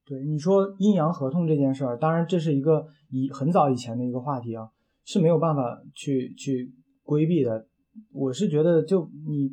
[0.06, 4.68] 对，你说阴阳合同这件事儿，当然这是一个以很早以前的一个话题啊，
[5.04, 7.66] 是没有办法去去规避的。
[8.12, 9.50] 我是觉得，就你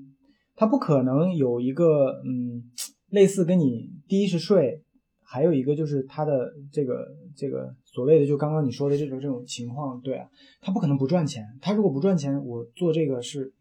[0.56, 2.64] 他不可能有一个嗯，
[3.10, 4.84] 类似跟你第一是税。
[5.24, 10.28] 还有一个就是他的这个这个所谓的就刚刚你说的这种这种情况，对啊，
[10.60, 11.42] 他不可能不赚钱。
[11.62, 13.54] 他如果不赚钱，我做这个是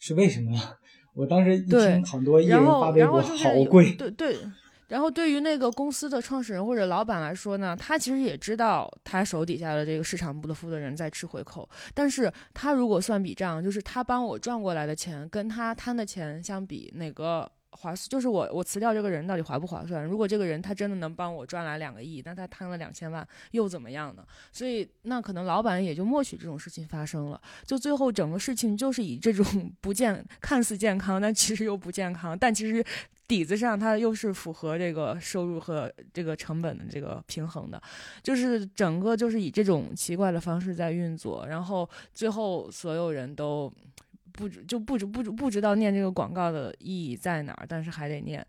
[0.00, 0.58] 是为什么呢？
[1.14, 3.94] 我当时一听很多艺人发微博，好贵。
[3.94, 4.34] 对对。
[4.88, 17.50] 然后对于那个公司的创始人或者老板来说呢，他其实也知道他手底下的这个市场部的负责人在吃回扣，但是他如果算笔账，就是他帮我赚过来的钱跟他贪的钱相比，哪个？
[17.76, 20.04] 划算就是我我辞掉这个人到底划不划算？
[20.04, 24.24] 如果这个人他真的能帮我赚来两个亿，那他贪了两千万又怎么样呢？
[24.52, 27.40] 所以那可能老板也就默许这种事情发生了。
[27.66, 29.44] 就最后整个事情就是以这种
[29.80, 32.84] 不健看似健康，但其实又不健康，但其实
[33.26, 37.82] 底子上它又是符合这个收入和这个成本的这个平衡的，
[38.22, 43.72] 就是整个就是以这种奇怪的方式在运作，然后最后所有人都。
[44.36, 48.44] 不知就不知不知不知道念这个广告的意义在哪儿，但是还得念，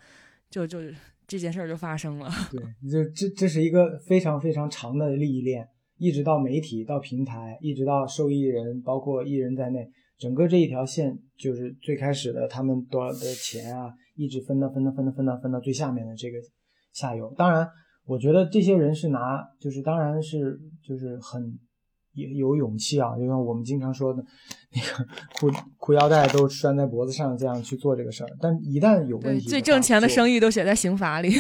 [0.50, 0.80] 就就
[1.28, 2.28] 这件事儿就发生了。
[2.52, 5.68] 对，就这这是一个非常非常长的利益链，
[5.98, 16.40] 一直到媒体到平台，一直到受益人，包括艺人在内，整个这一条线就是最开始的他们多少的钱啊，一直分到分到分到分到分到最下面的这个
[16.94, 17.32] 下游。
[17.38, 17.70] 当然，
[18.06, 21.60] 我觉得这些人是拿，就是当然是就是很。
[22.16, 24.24] 有有勇气啊，就像我们经常说的，
[24.72, 25.06] 那个
[25.40, 28.30] 裤裤腰带都拴在脖子上，这样去做这个事儿。
[28.40, 31.34] 但一旦有问题，最挣钱的生意都写在刑法里。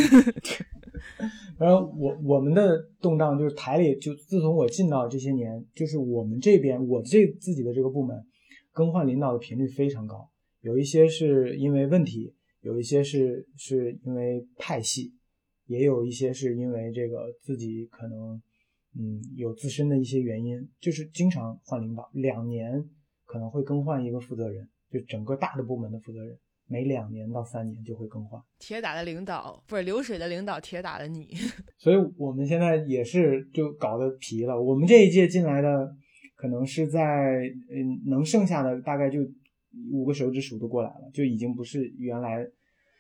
[1.57, 8.15] 然后我我们的动荡就是台里，就自从我进到这些年，就是我们这边我这自己的这个部门
[8.73, 10.29] 更换领导的频率非常高，
[10.61, 15.13] 有一些是因为问题，有一些是是因为派系，
[15.67, 18.41] 也有一些是因为这个自己可能。
[18.97, 22.83] 嗯，有自身的一些原因，就是经常换领导，两年
[23.25, 28.41] 可能会更换一个负责人，就整个大的部门的负责人，每两年到三年就会更换。
[28.57, 31.33] 铁打的领导不是流水的领导，铁打的你。
[31.77, 34.61] 所以我们现在也是就搞得皮了。
[34.61, 35.93] 我们这一届进来的，
[36.35, 39.19] 可能是在嗯能剩下的大概就
[39.91, 42.47] 五个手指数得过来了，就已经不是原来。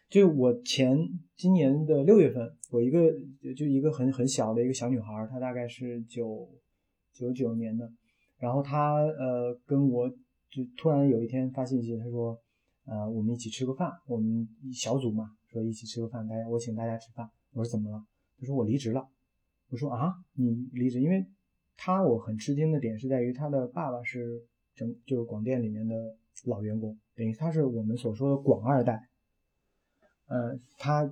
[0.09, 0.97] 就我前
[1.35, 3.11] 今年的六月份，我一个
[3.55, 6.47] 就一个很很小的一个小女孩，她大概是九
[7.11, 7.91] 九九年的，
[8.37, 10.07] 然后她呃跟我
[10.49, 12.39] 就突然有一天发信息，她说
[12.85, 17.29] 呃我们一起吃个饭，我们小组嘛，说一起吃个饭，大家我请大家吃饭。
[17.53, 18.05] 我说怎么了？
[18.39, 19.07] 她说我离职了。
[19.69, 21.01] 我说啊你离职？
[21.01, 21.25] 因为
[21.75, 24.43] 她我很吃惊的点是在于她的爸爸是
[24.75, 25.95] 整就是广电里面的
[26.45, 29.09] 老员工，等于他是我们所说的广二代。
[30.27, 31.07] 呃，他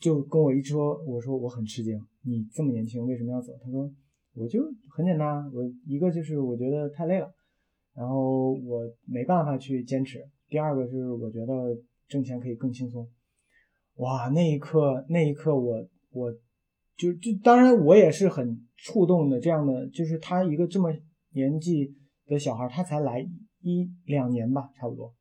[0.00, 3.52] 就跟我一说，我说我很吃惊，你这么年轻为什么要走？
[3.62, 3.88] 他说
[4.34, 7.32] 我就很简单，我一个就是我觉得太累了，
[7.94, 10.18] 然后我没办法去坚持。
[10.48, 13.08] 第二个就是我觉得挣钱可以更轻松。
[13.98, 16.32] 哇，那一刻那一刻我我
[16.96, 20.92] 就就当然我也是很触动的，这样的就是他一个这么
[21.34, 21.94] 年纪
[22.26, 23.24] 的小孩，他才来
[23.60, 25.14] 一两年吧，差不多，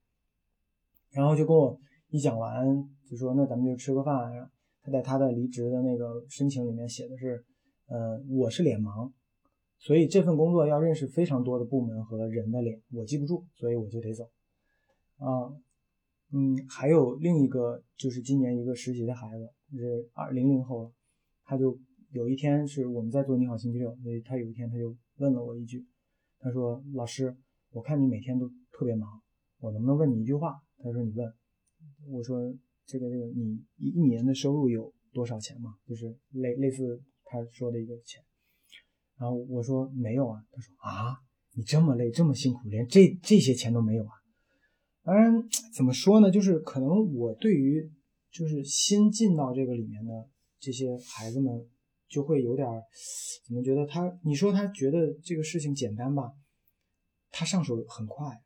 [1.12, 2.90] 然后就跟我一讲完。
[3.10, 4.50] 就说那咱们就吃个饭。
[4.86, 7.42] 他在他的离职的那个申请里面写的是，
[7.88, 9.10] 呃，我是脸盲，
[9.80, 14.26] 所以这份工作要认识非常多的部门和人的脸，我记不住，所以我就得走。
[15.20, 15.56] 啊，
[16.34, 20.92] 嗯，还有另一个就是今年一个实习的孩子，是二零零后了，
[21.46, 21.80] 他就
[22.12, 25.86] 有一天是我们在做你好星期六，所以他有一天他就问了我一句，
[26.40, 27.34] 他说：“老师，
[27.72, 29.22] 我看你每天都特别忙，
[29.62, 31.34] 我能不能问你一句话？”他说：“你问。”
[32.12, 32.54] 我说
[32.86, 35.76] ：“这个这个，你一一年的收入有多少钱嘛？
[35.88, 38.24] 就是类类似他说的一个钱。”
[39.18, 41.18] 然后我说：“没有啊。”他说：“啊，
[41.56, 44.12] 你这么累，这么辛苦，连这这些钱都没有啊？”
[45.04, 45.34] 当然，
[45.74, 46.32] 怎么说呢？
[46.32, 47.92] 就是可能我对于
[48.32, 51.68] 就是新进到这个里面的这些孩子们，
[52.08, 52.68] 就会有点
[53.46, 54.18] 怎么觉得他？
[54.24, 56.34] 你说他觉得这个事情简单吧，
[57.32, 58.42] 他上手很快。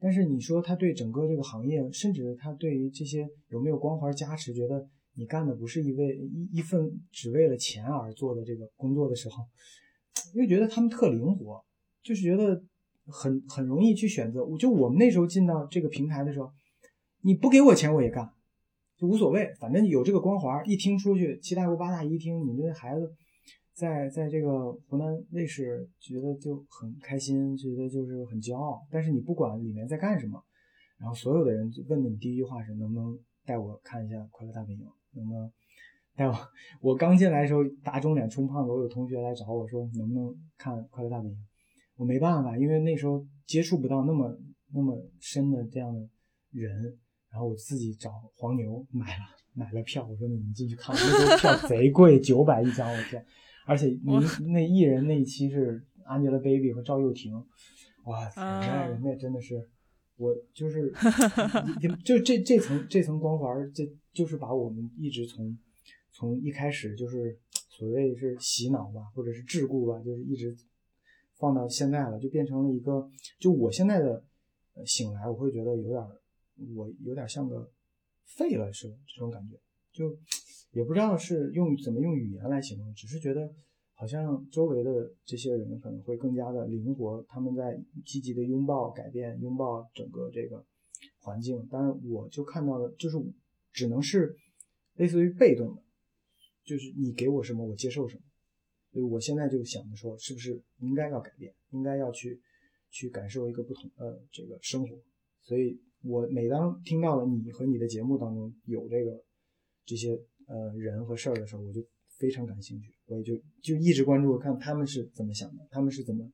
[0.00, 9.44] 但是你说他对整个这个行业，甚至他对于这些有没有光环加持，觉得你干的不是一位一一份只为了钱而做的这个工作的时候，
[10.34, 11.64] 又觉得他们特灵活，
[12.02, 12.62] 就是觉得。
[13.10, 16.52] 很很容易去选择，我就我们那时候进到这个平台的时候，
[17.22, 18.30] 你不给我钱我也干，
[18.98, 23.10] 就无所谓，反正有这个光环，一听出去七大姑八大姨听，你这孩子
[23.78, 28.84] 在在这个湖南卫视觉得就很开心，觉得就是很骄傲。
[28.90, 30.42] 但是你不管里面在干什么，
[30.98, 34.80] 然后所有的人就问的你第一句话是能不能带我看一下《快乐大本营》，
[35.12, 35.48] 能不能
[36.16, 36.34] 带我？
[36.80, 41.36] 我刚进来的时候打肿脸充胖子，我有同学来找我说能不能看《快乐大本营》。
[41.94, 44.36] 我没办法，因为那时候接触不到那么
[44.74, 46.00] 那么深的这样的
[46.50, 46.98] 人，
[47.30, 53.24] 然后我自己找黄牛买了买了票，我说你们进去看，那时候票 贼贵，九百一张，我天！
[53.68, 57.34] 而且你那艺人那一期是 Angelababy 和赵又廷，
[58.04, 59.68] 哇塞，那那真的是
[60.16, 60.92] 我就是
[62.04, 65.56] 就这这层这层光环，这就是把我们一直从
[66.10, 70.56] 从一开始就是所谓是洗脑吧，或者是桎梏吧，就是一直。
[71.40, 74.24] 放到现在了，就变成了一个，就我现在的
[74.84, 76.04] 醒来，我会觉得有点，
[76.74, 77.70] 我有点像个
[78.24, 79.54] 废了似的这种感觉，
[79.92, 80.18] 就
[80.78, 83.52] 也不知道是用怎么用语言来形容，只是觉得
[83.94, 90.64] 好像周围的这些人可能会更加的灵活，他们在积极的拥抱改变，拥抱整个这个
[91.18, 93.18] 环境，但是我就看到的，就是
[93.72, 94.36] 只能是
[94.94, 95.82] 类似于被动的，
[96.64, 98.22] 就是你给我什么，我接受什么。
[98.92, 102.40] 所以我现在就想着说，是不是应该要改变，应该要去
[102.88, 104.96] 去感受一个不同的这个生活。
[105.42, 109.20] 所以我每当听到了你和你的节目当中有这个
[109.84, 110.16] 这些
[110.48, 111.80] 呃人和事儿的时候，我就
[112.18, 116.28] 非常感兴趣，我也就就一直关注看他们是怎么想的，他们是怎么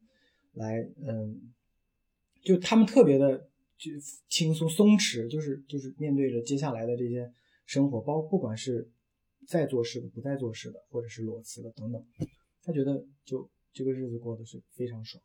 [0.52, 1.52] 来嗯，
[2.42, 3.38] 就他们特别的
[3.76, 3.90] 就
[4.28, 7.30] 轻松松弛，就是就是面对着接下来的这些
[7.66, 8.88] 生活，包不管是
[9.46, 12.02] 在做事的、不在做事的，或者是裸辞的等等。
[12.62, 15.22] 他觉得就这个日子过得是非常爽。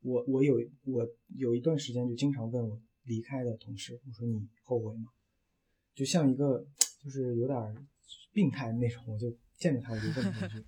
[0.00, 5.06] 我我有我有一段时间就经常问我离开的同事，我说你后悔吗？
[5.94, 6.64] 就像一个
[7.02, 7.58] 就是有点
[8.38, 10.64] 病态的那种，我就见着他我就问他一句。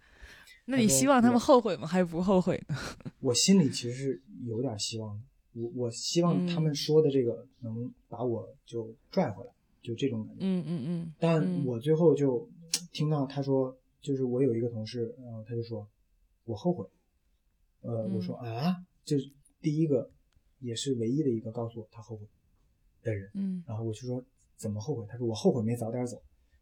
[0.65, 1.87] 那你希望他们后悔吗？
[1.87, 2.77] 还是不后悔呢？
[3.21, 5.23] 我心里其实是有点希望的。
[5.53, 10.41] 我我希望他们说的这个能把我就拽回来，就这种感觉。
[10.41, 11.15] 嗯嗯嗯。
[11.21, 12.49] 但我最后就
[12.93, 15.89] 听到他说，就是我有一个同事，然后他就说。
[16.47, 16.85] 我后悔，
[17.83, 19.31] 呃，我说啊，这是
[19.61, 20.11] 第一个，
[20.59, 22.27] 也是唯一的一个告诉我他后悔
[23.05, 23.31] 的人。
[23.35, 24.25] 嗯，然后我就说
[24.57, 25.07] 怎么后悔？
[25.09, 26.21] 他说我后悔没早点走。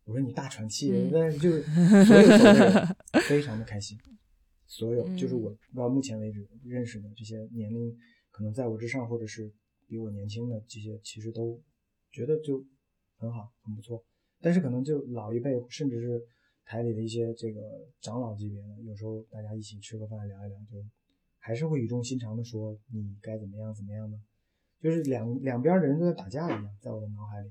[0.08, 1.62] 我说你大喘气，那就是
[2.04, 2.96] 所有的人
[3.28, 3.96] 非常的开心。
[4.66, 7.94] 所有就是我到目前为止认识的这些年龄
[8.30, 9.52] 可能在我之上或者是
[9.86, 11.62] 比我年轻的这些，其实都
[12.10, 12.64] 觉得就
[13.18, 14.02] 很好，很不错。
[14.40, 16.26] 但是可能就老一辈，甚至是。
[16.70, 17.62] 台里的一些这个
[17.98, 20.76] 长老级别的，有时候大家一起吃个饭聊一聊，就
[21.38, 24.20] 还是会语重心长的说你该怎么样怎么样呢？
[24.78, 27.50] 就是两两边的人都在打架一样，在我的脑海里。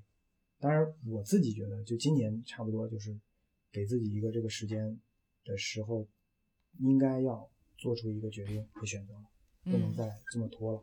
[0.59, 3.15] 当然，我自己觉得，就今年差不多就是
[3.71, 4.99] 给自己一个这个时间
[5.45, 6.07] 的时候，
[6.79, 7.47] 应该要
[7.77, 9.21] 做出一个决定和选择了，
[9.65, 10.81] 不能再这么拖了。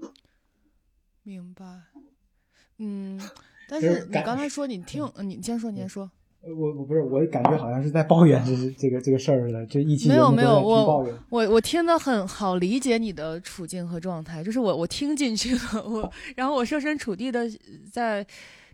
[1.23, 1.65] 明白。
[2.79, 3.21] 嗯，
[3.69, 6.11] 但是你刚才说你听，你先说，你先说。
[6.43, 17.47] 我我不是我感觉好像是在抱怨这这个这个事儿似的，这一期没有没有我我我听得很好，理解你的处境和状态，就是我我听进去了，我然后我设身处地的
[17.91, 18.27] 在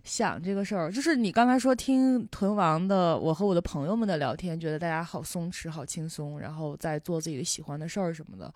[0.04, 8.52] 想这个事儿，就是你刚才说听屯王的，我和我的朋友们的聊天，觉得大家好松弛好轻松，然后在做自己的喜欢的事儿什么的，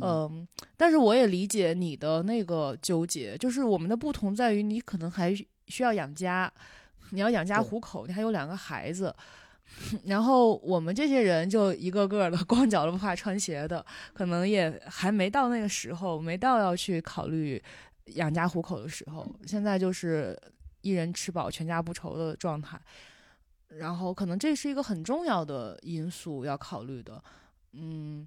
[0.00, 5.34] 嗯，但是我也理解你的那个纠结，就是我们的不同在于你可能还
[5.68, 6.52] 需要养家。
[7.12, 9.12] 你要养家糊口，你还有两个孩子，
[10.06, 13.84] 然后我们这些人就一个个的 光脚的不怕穿鞋的，
[14.14, 17.60] 可能也还没到那个时候，没到要去考虑
[18.14, 19.26] 养家糊口的时候。
[19.44, 20.40] 现在就是
[20.82, 22.80] 一人吃饱全家不愁的状态。
[23.68, 27.22] 然后可能这是一个很重要的因素要考虑的。
[27.72, 28.26] 嗯，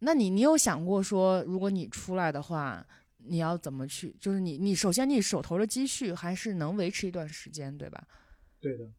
[0.00, 2.84] 那你你有想过说，如果你出来的话，
[3.18, 4.16] 你要怎么去？
[4.18, 8.04] 就是你你首先你手头的积蓄还是能维持一段时间，对吧？
[8.60, 8.90] 对的。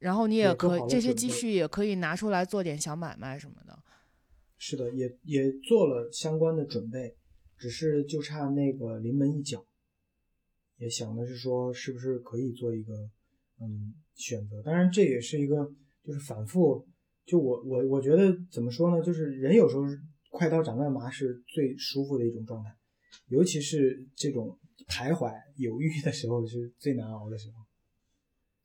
[0.00, 3.78] 然后你也可以这些积蓄也可以拿出来做点小买卖什么的。
[4.56, 7.16] 是的，也也做了相关的准备，
[7.56, 9.64] 只是就差那个临门一脚。
[10.78, 12.94] 也想的是说，是不是可以做一个
[13.60, 14.62] 嗯选择？
[14.62, 15.70] 当然，这也是一个
[16.02, 16.86] 就是反复。
[17.26, 19.04] 就我我我觉得怎么说呢？
[19.04, 19.82] 就是人有时候
[20.30, 22.74] 快刀斩乱麻是最舒服的一种状态，
[23.26, 24.58] 尤其是这种
[24.88, 27.56] 徘徊犹豫的时候是最难熬的时候。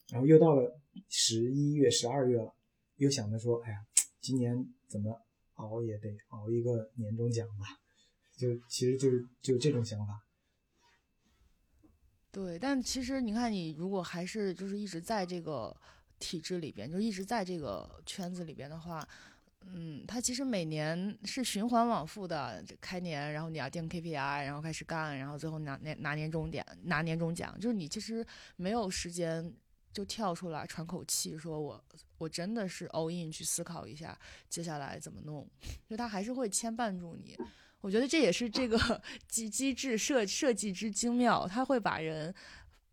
[0.09, 0.79] 然后又到了。
[1.09, 2.53] 十一月、十二月了，
[2.97, 3.77] 又想着说，哎呀，
[4.21, 4.55] 今年
[4.87, 5.19] 怎么
[5.55, 7.65] 熬也得熬一个年终奖吧，
[8.37, 10.13] 就其实就是就这种想法。
[12.33, 15.73] 对，但其实你看，你如果还是就是一直在这个
[16.17, 19.07] 体制里边，就一直在这个圈子里边的话，
[19.67, 28.25] 嗯，它其实每年是循环往复的，开年，然后你要定 KPI，然后开始干，然后最后拿拿拿年终点，拿年终奖，就是你其实
[28.55, 29.53] 没有时间。
[29.93, 31.85] 就跳出来喘口气，说我
[32.17, 34.19] 我真的是 all in 去思考一下
[34.49, 35.47] 接下来怎么弄，
[35.87, 37.37] 就他还是会牵绊住你。
[37.83, 38.77] 我觉得这也是这个
[39.27, 42.33] 机机制设设计之精妙，他会把人，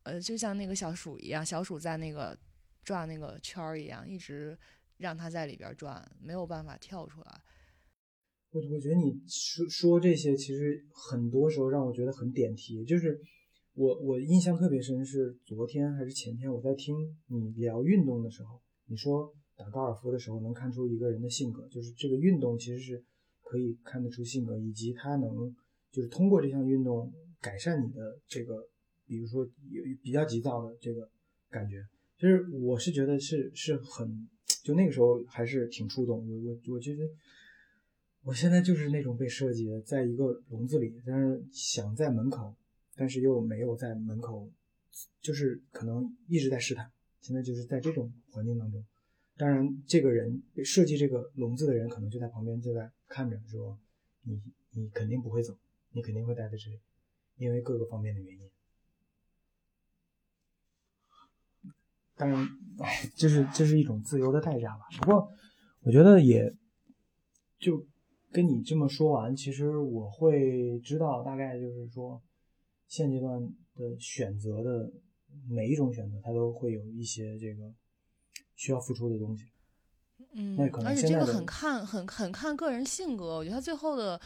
[0.03, 2.37] 呃，就像那个小鼠一样，小鼠在那个
[2.83, 4.59] 转那个圈儿一样，一直
[4.97, 7.41] 让它在里边转，没有办法跳出来。
[8.51, 13.23] 我我觉得你说说这些，其实很多时候让我觉得很点题，就是。
[13.75, 23.05] 我我印象特别深，是昨天还是前天，我在听你聊运动的时候，你说打高尔夫的时候能看出一个人的性格，就是这个运动其实是
[23.51, 25.53] 可以看得出性格，以及他能
[25.91, 28.65] 就是通过这项运动改善你的这个，
[29.05, 31.11] 比如说有比较急躁的这个
[31.49, 31.85] 感觉，
[32.17, 34.29] 就是我是觉得是是很，
[34.63, 37.03] 就那个时候还是挺触动我我我觉得
[38.23, 42.55] 我现在就是那种被设计的，在一个笼子里，但是想在门口。
[42.97, 44.51] 但是又没有在门口，
[45.23, 46.91] 就是可能一直在试探。
[47.21, 48.85] 现在就是在这种环境当中，
[49.41, 53.79] 当然，这个人设计这个笼子的人可能就在旁边，就在看着，说
[54.25, 54.39] 你
[54.73, 55.57] 你肯定不会走，
[55.93, 56.79] 你肯定会待在这里，
[57.39, 58.51] 因为各个方面的原因。
[62.17, 62.47] 当然，
[62.81, 64.85] 哎，这是这是一种自由的代价吧。
[65.01, 65.33] 不过，
[65.81, 66.55] 我觉得也
[67.59, 67.87] 就
[68.31, 72.23] 跟你这么说完，其实我会知道大概就是说。
[72.87, 73.41] 现阶段
[73.77, 74.93] 的选择的
[75.49, 77.73] 每一种选择，它都会有一些这个
[78.61, 79.47] 需要付出的东西。
[80.35, 83.37] 嗯，那可能而且这个很看很很看个人性格。
[83.37, 84.21] 我觉得他最后的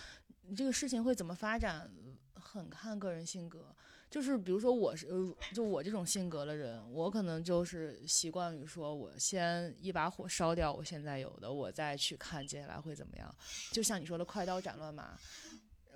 [0.57, 1.89] 这个事情会怎么发展，
[2.35, 3.73] 很看个人性格。
[4.11, 5.07] 就是比如说我是
[5.53, 13.33] 就我这种性格的人，我可能就是习惯于说我先一把火烧掉我现在有的，我再去看接下来会怎么样。
[13.71, 15.17] 就像你说的，快刀斩乱麻。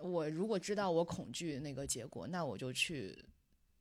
[0.01, 3.19] 我如果知道我恐惧那个结果，那我就去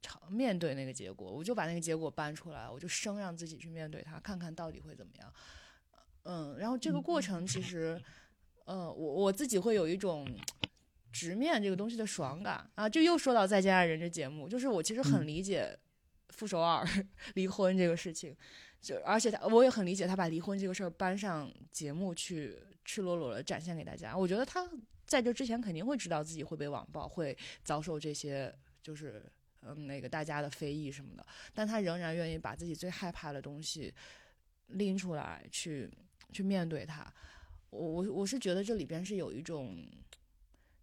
[0.02, 5.34] 尝面对那个结果，我就把那个结果搬出来，我就生让自己去面对它，看看到底会怎么样。
[6.24, 8.02] 嗯，然后这个过程其实，
[8.66, 10.28] 嗯，我我自己会有一种
[11.12, 12.88] 直面这个东西的爽感啊。
[12.88, 15.78] 就又说到《再见爱人》这节目，就是我其实很理解
[16.30, 16.86] 傅首尔
[17.36, 18.36] 离婚这个事情，
[18.82, 24.18] 就而且他我也很理解他把离婚这个事儿搬上节目去赤裸裸的展现给大家。
[24.18, 24.70] 我觉得他。
[25.08, 29.24] 在这之前肯定会知道自己会被网暴，会遭受这些就是
[29.62, 33.94] 嗯那个大家的非议什么的，但他仍然愿意把自己最害怕的东西
[34.68, 35.90] 拎出来去
[36.32, 37.12] 去面对它。
[37.70, 39.86] 我我我是觉得这里边是有一种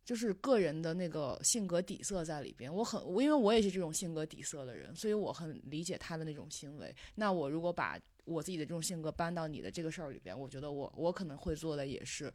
[0.05, 2.73] 就是个人的那个性格底色在里边。
[2.73, 6.95] 我很我因为我也是这种性格底色的人，所以我很理解他的那种行为。
[7.15, 12.33] 那我如果把我自己的这种性格搬到你的这个事儿里边，我觉得我我可能会做的也是。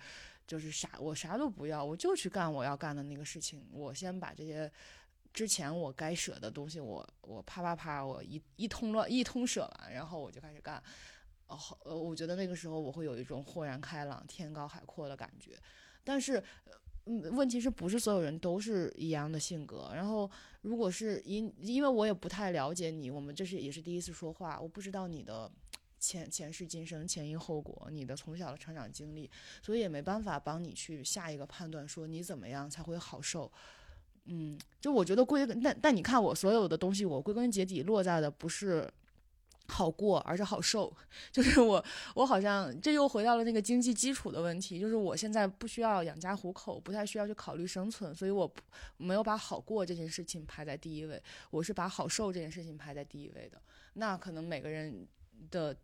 [0.48, 3.64] 就是啥，我啥都不要，我就去干我要干的那个事情。
[3.72, 4.72] 我先把这些
[5.34, 10.82] 之前我该舍的东西，我我啪啪啪，我一一通乱一通舍完，然后我就开始干。
[11.48, 15.58] 哦，呃，我觉得那个时候我会有一种豁然开朗、天高海阔的感觉。
[16.04, 16.44] 但是，
[17.06, 19.92] 嗯，问题是不是所有人都是一样的性格？
[19.94, 20.30] 然后，
[20.62, 25.52] 如果是因因为我也不太了解你，我们这是也是第一次说话，我不知道你的。
[26.02, 29.30] 前前世今生前因后果，你的从小的成长经历，
[29.62, 33.52] 所以也没办法帮你去下一个判断，说你怎么样才会好受。
[34.32, 38.88] 嗯，就我觉得归根，但但你看我所有的东西，我归根结底落在的不是
[39.68, 40.96] 好过，而是好受。
[41.34, 44.80] 就是我，我好像这又回到了那个经济基础的问题。
[44.80, 48.52] 就是我现在不需要养家糊口，不太需要去考虑生存，所以我
[48.98, 51.20] 没有把好过这件事情排在第一位，
[51.50, 53.60] 我是把好受这件事情排在第一位的。
[53.94, 55.08] 那可能每个人
[55.50, 55.76] 的。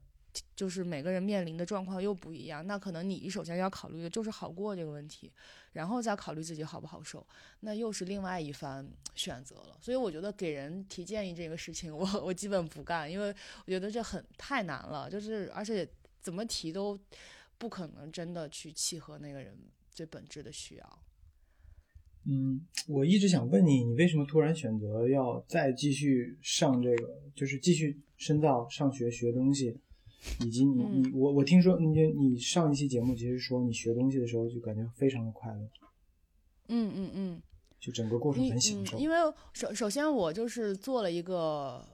[0.56, 5.32] 就是每个人面临的状况又不一样，那可能你首先要考虑的就是好过这个问题，
[5.74, 7.26] 然后再考虑自己好不好受，
[7.62, 9.78] 那又是另外一番选择了。
[9.82, 13.34] 所以我觉得给人提建议这个事情， 我我基本不干，因为
[13.66, 15.88] 我觉得这很太难了，就是而且
[16.22, 17.00] 怎么提都
[17.58, 19.58] 不可能真的去契合那个人
[19.92, 21.00] 最本质的需要。
[22.28, 29.78] 嗯，我一直想问你，你为什么突然选择要再继续上这个，就是继续深造、上学、学东西？
[30.40, 35.70] 以及你你我我听说你你上一期节目其实说你学东西的时候就感觉非常的快乐，
[36.70, 37.42] 嗯嗯嗯，
[37.80, 38.98] 就整个过程很享受。
[38.98, 39.16] 因为
[39.54, 41.86] 首首先我就是做了一个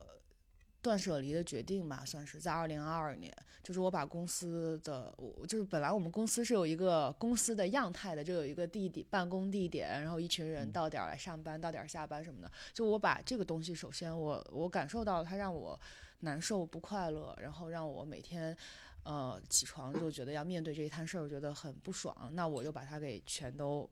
[0.81, 15.77] 断舍离的决定吧，算是在二零二二年，就是我把公司的我就是本来我们公司是有一个公司的样态的，就有一个地点办公地点，然后一群人到点来上班，到点下班什么的，就我把这个东西首先我我感受到它让我。
[16.21, 18.55] 难受不快乐，然后让我每天，
[19.03, 22.31] 呃，起床就觉得要面对这一摊事儿，觉得很不爽。
[22.33, 23.89] 那我就把它给全都，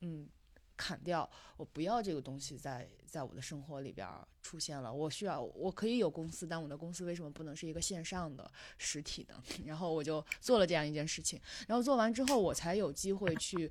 [0.00, 0.28] 嗯，
[0.76, 1.28] 砍掉。
[1.56, 4.08] 我不要这个东西在在我的生活里边
[4.42, 4.92] 出现了。
[4.92, 9.42] 我需要，我可以有公司，但我的公司为什么不能是一个线上的实体呢？
[9.66, 11.40] 然后我就做了这样一件事情。
[11.68, 13.70] 然后做完之后，我才有机会去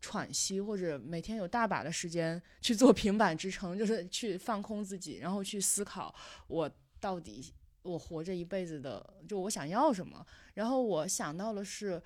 [0.00, 6.14] 喘息，或者每天有大把的时间去做平板支撑，就是去放空自己，然后去思考
[6.46, 6.70] 我。
[7.00, 10.24] 到底我活着一辈子的，就我想要什么？
[10.54, 12.02] 然后我想到了是，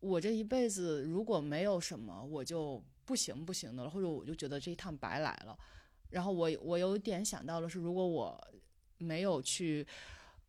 [0.00, 5.56] 我这一辈子如果没有什么，我就不行不行的了，或者我就觉得这一趟白来了。
[6.10, 8.48] 然后我我有点想到了是，如果我
[8.98, 9.86] 没有去，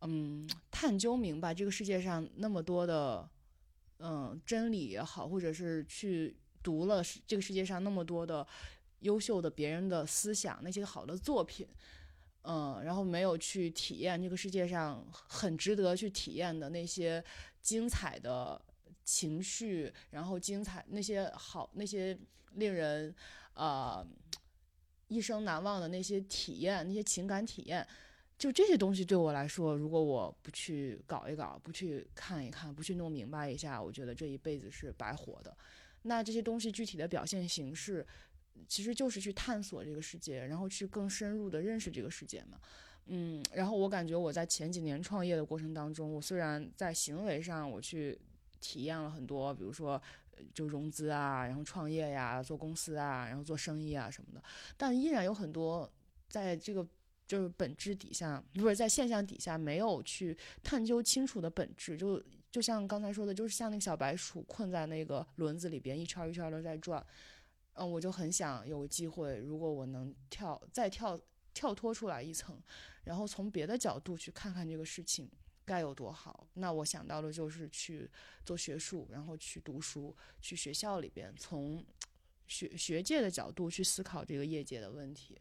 [0.00, 3.28] 嗯，探究明白这个世界上那么多的，
[3.98, 8.46] 嗯，真理也好，或者是去读了这个世界上那么多的
[9.00, 11.66] 优秀的别人的思想，那些好的作品。
[12.48, 17.22] 嗯，然后没有去体验这个世界上很值得去体验的那些
[17.60, 18.60] 精彩的
[19.04, 22.16] 情绪，然后精彩那些好那些
[22.52, 23.12] 令人
[23.54, 24.06] 呃
[25.08, 27.84] 一生难忘的那些体验，那些情感体验，
[28.38, 35.56] 就这些东西对我来说，如果我不去搞一搞，不去看一看，不去弄明白一下，我觉得这一辈子是白活的。
[36.02, 38.06] 那这些东西具体的表现形式。
[38.68, 42.58] 其实就是去探索这个世界，然后去更深入的认识这个世界嘛。
[43.06, 48.18] 嗯，然后我感觉我在前几年创业的过程当中，我虽然在行为上我去
[48.60, 50.02] 体验了很多，比如说
[50.52, 54.42] 就融资啊，然后创业呀，做公司啊，然后做生意啊什么的，
[54.76, 55.88] 但依然有很多
[56.28, 56.84] 在这个
[57.28, 67.06] 就是本质底下，不是在现象底下没有去探究清楚的本质，就就像刚才说的，就是像那个小白鼠困在那个轮子里边，一圈一圈的在转。
[67.76, 71.18] 嗯，我就很想有个机会，如果我能跳再跳
[71.54, 72.60] 跳脱出来一层，
[73.04, 75.30] 然后从别的角度去看看这个事情
[75.64, 76.46] 该有多好。
[76.54, 78.10] 那我想到的就是去
[78.44, 81.84] 做学术，然后去读书，去学校里边从
[82.46, 85.40] 学学界的角度去思考这个业界的问题。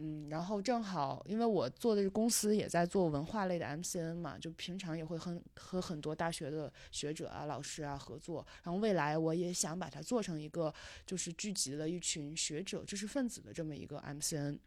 [0.00, 8.46] 嗯，然后正好，因为我做的公司也在做文化类的 MCN 嘛，就平常也会和和很多大学的学者啊、老师啊合作。
[8.62, 10.72] 然后未来我也想把它做成一个，
[11.04, 14.60] 就是聚集了一群学者、知识分子的这么一个 MCN。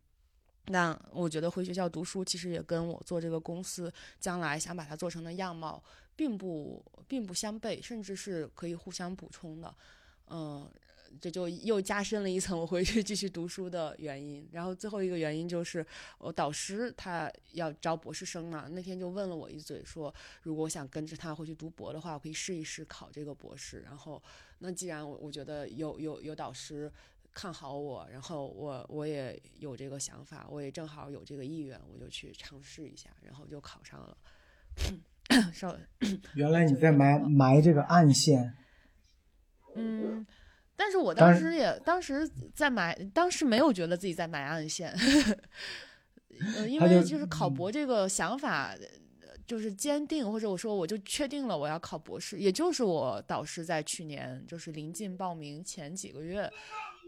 [0.66, 5.82] 那我觉得回学校读书其实也跟我做这个公司将来想把它做成的样貌，
[6.14, 9.74] 并不并不相悖，甚至是可以互相补充的。
[10.28, 10.70] 嗯。
[11.20, 14.48] 这就又加深了一层我回去继续读书的原因。
[14.52, 15.86] 然后最后一个原因就是
[16.18, 23.82] 我导师他要招博士生嘛，那天就问了我一嘴，说如果我想跟着他回去读博的话，我可以试一试考这个博士。
[23.82, 24.22] 然后
[24.60, 26.92] 那既然我我觉得有有有导师
[27.34, 34.18] 看好我，然后我我也有这个想法，我也正好有这个意愿，我就去尝试一下，然后就考上了。
[35.54, 35.78] 稍，
[36.36, 38.54] 原来你在埋埋这个暗线。
[39.76, 40.26] 嗯。
[40.84, 44.92] 但是我当时也当时在埋，当时没有觉得自己在埋暗线，
[46.58, 48.76] 呃，因为就是考博这个想法
[49.46, 56.52] 就是坚定，或者我说我就确定了我要考博士，也就是我导师在去年就是临近报名前几个月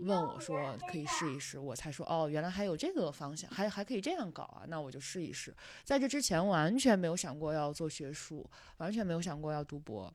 [0.02, 5.52] 问我说可以试一试，我才说哦，原来还有这个方向，还还可以这样搞啊，那我就试一试。
[5.84, 8.48] 在这之前完全没有想过要做学术，
[8.78, 10.14] 完全没有想过要读博。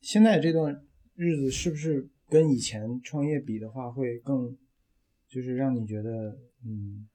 [0.00, 0.82] 现在这段。
[1.16, 4.56] 日子是不是跟以前创业比的话，会更，
[5.28, 7.08] 就是让你觉得，嗯，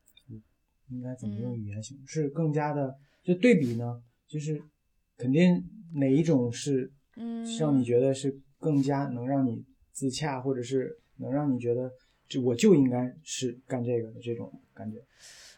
[0.90, 2.08] 应该怎么用语言形容？
[2.08, 4.02] 是更加的就对比呢？
[4.28, 4.62] 就是
[5.18, 11.92] 肯定哪一种是嗯，让你觉得是更加能让你自洽，或者是能让你觉得
[12.28, 14.98] 就我就应该是干这个的这种感觉？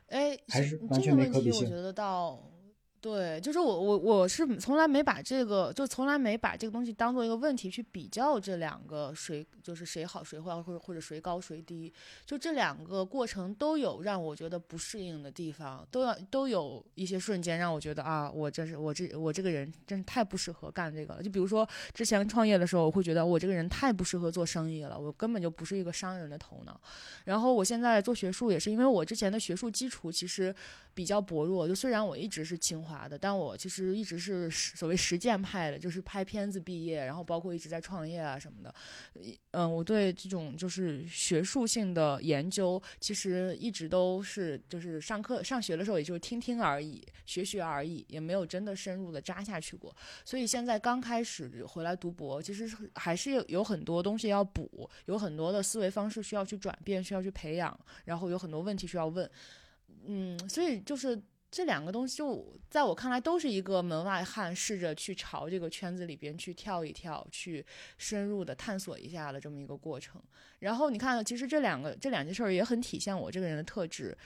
[0.07, 2.51] 哎，还是完全没可比性问题我觉得倒
[3.03, 11.91] 对，就是我我我是从来没把这个，就从来没把这个东西当做一个问题去比较这两个谁就是谁好谁坏，或者或者谁高谁低，
[12.25, 21.21] 就这两个过程都有让我觉得不适应的地方，都要都有一些瞬间让我觉得啊，我这是我这我这个人真是太不适合干这个了。
[21.21, 26.79] 就比如说之前创业的时候，我会觉得我这个人太不适合做生意了，我根本就不是一个商人的头脑。
[27.25, 30.55] 然后我现在做学术也是因为我之前的学术基础其实
[30.93, 38.73] 比较薄弱，就虽然我一直是清华的，但我其实一直是所谓实践派的，就是拍片子毕业，然后包括一直在创业啊什么的。
[39.51, 49.95] 嗯，我对这种就是学术性的研究，其实一直都是就是上课上学的时候也就是听听而已，学学而已，也没有真的深入的扎下去过。
[50.23, 59.29] 所以现在刚开始回来读博，其实还是有很多东西要补，有很多的思维方式需要去转变，需要去培养，然后有很多问题需要问。
[60.05, 61.21] 嗯，所以就是
[61.53, 67.63] 这两个东西，就在我看来都是一个门外汉试着去朝这个圈子里边去跳一跳，去
[67.99, 70.19] 深入的探索一下的这么一个过程。
[70.57, 74.17] 然后你看，其实这两个这两件事儿也很体现我这个人的特质，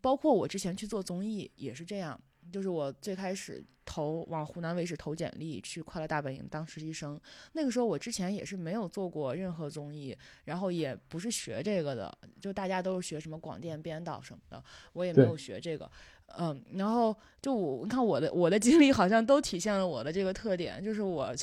[0.00, 2.20] 包括我之前去做综艺也是这样。
[2.52, 7.18] 就是我最开始投往湖南卫视投简历去《快乐大本营》当实习生，
[7.52, 10.14] 那个时候我之前也是没有做过任何综艺，
[10.44, 14.62] 然后也不是学这个的，就大家都是学什么广电编导什么的，
[14.92, 15.90] 我也没有学这个。
[16.38, 21.34] 嗯，然后就我你看我的我的经历好像都体现了我的这个特点，就是我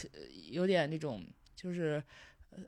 [0.50, 1.22] 有点那种
[1.56, 2.02] 就是。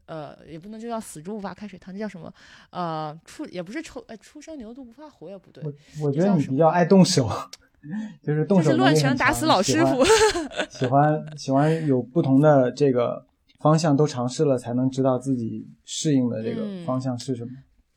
[0.05, 2.34] 呃，也不能就叫死猪不怕开水烫，这叫什么？
[2.69, 7.30] 呃，出也不是出，呃，初生牛犊不怕虎也不对，我我觉得你比较爱动手，
[8.24, 10.01] 就是动手乱拳打死老师傅。
[10.71, 13.26] 喜欢喜欢有不同的这个
[13.59, 17.51] 方向都尝试了，才能知道自己适应的这个嗯方向是什么。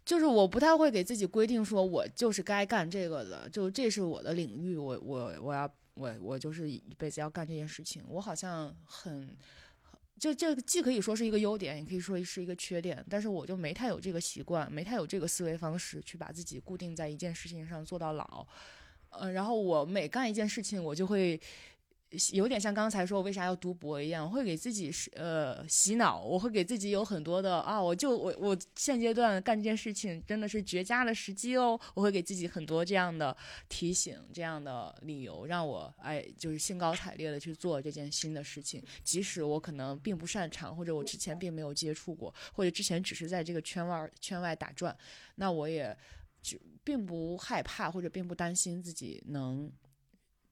[0.07, 8.01] 就是我不太会给自己规定说，我就是该干这个的，就这是我的领域，我我我要我我就是一辈子要干这件事情。
[8.09, 9.37] 我好像很，
[10.17, 18.47] 就这既可以说是一个优点，也可以说是一个缺点，但是我就没太有这个习惯，没太有这个思维方式去把自己固定在一件事情上做到老。
[19.11, 21.41] 呃，然后我每干一件事情，我就会
[22.33, 33.37] 有点像刚才说我为啥要读博一样，我会给自己是呃洗脑，我会给自己有很多的啊，我就我我现阶段干这件事情真的是绝佳的时机哦，我会给自己很多这样的
[33.69, 44.97] 提醒，这样的理由，让我哎就是兴高采烈的去做这件新的事情，即使我可能并不擅长，或者我之前并没有接触过，或者之前只是在这个圈外圈外打转，
[45.37, 45.97] 那我也
[46.43, 49.71] 就并不害怕或者并不担心自己能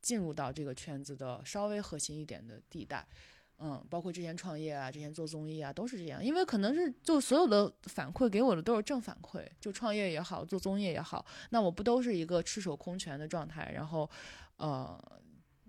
[0.04, 3.06] 进入到这个圈子的稍微核心一点的地带。
[3.58, 6.22] 嗯，包括之前创业啊，之前做综艺啊，都是这样。
[6.22, 14.10] 因为可能是就所有的反馈给我的都是正反馈，就创业也好，做综艺也好，那我不都是一个赤手空拳的状态，然后，
[14.56, 15.00] 呃，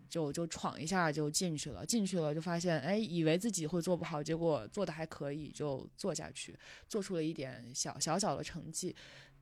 [0.10, 6.58] 就就闯一下就进去了，进去了就发现，哎，以为自己会做不好，结果做的还可以，就做下去，
[6.90, 8.94] 做出了一点小小小的成绩，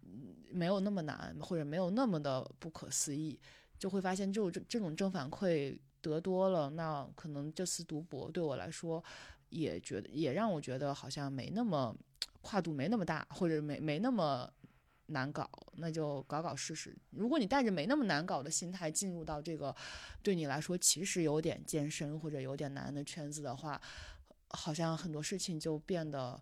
[0.01, 3.39] 嗯没有那么难，或者没有那么的不可思议，
[3.83, 9.03] 就会发现就这这种正反馈得多了，那可能这次读博对我来说，
[9.49, 11.93] 也觉得也让我觉得好像没那么
[12.41, 14.49] 跨度没那么大，或者没没那么
[15.07, 16.95] 难搞，那就搞搞试试。
[17.09, 19.75] 如果你带着没那么难搞的心态进入到这个
[20.21, 23.81] 对你来说其实有点艰深或者有点难的圈子的话，
[24.51, 26.41] 好像很多事情就变得。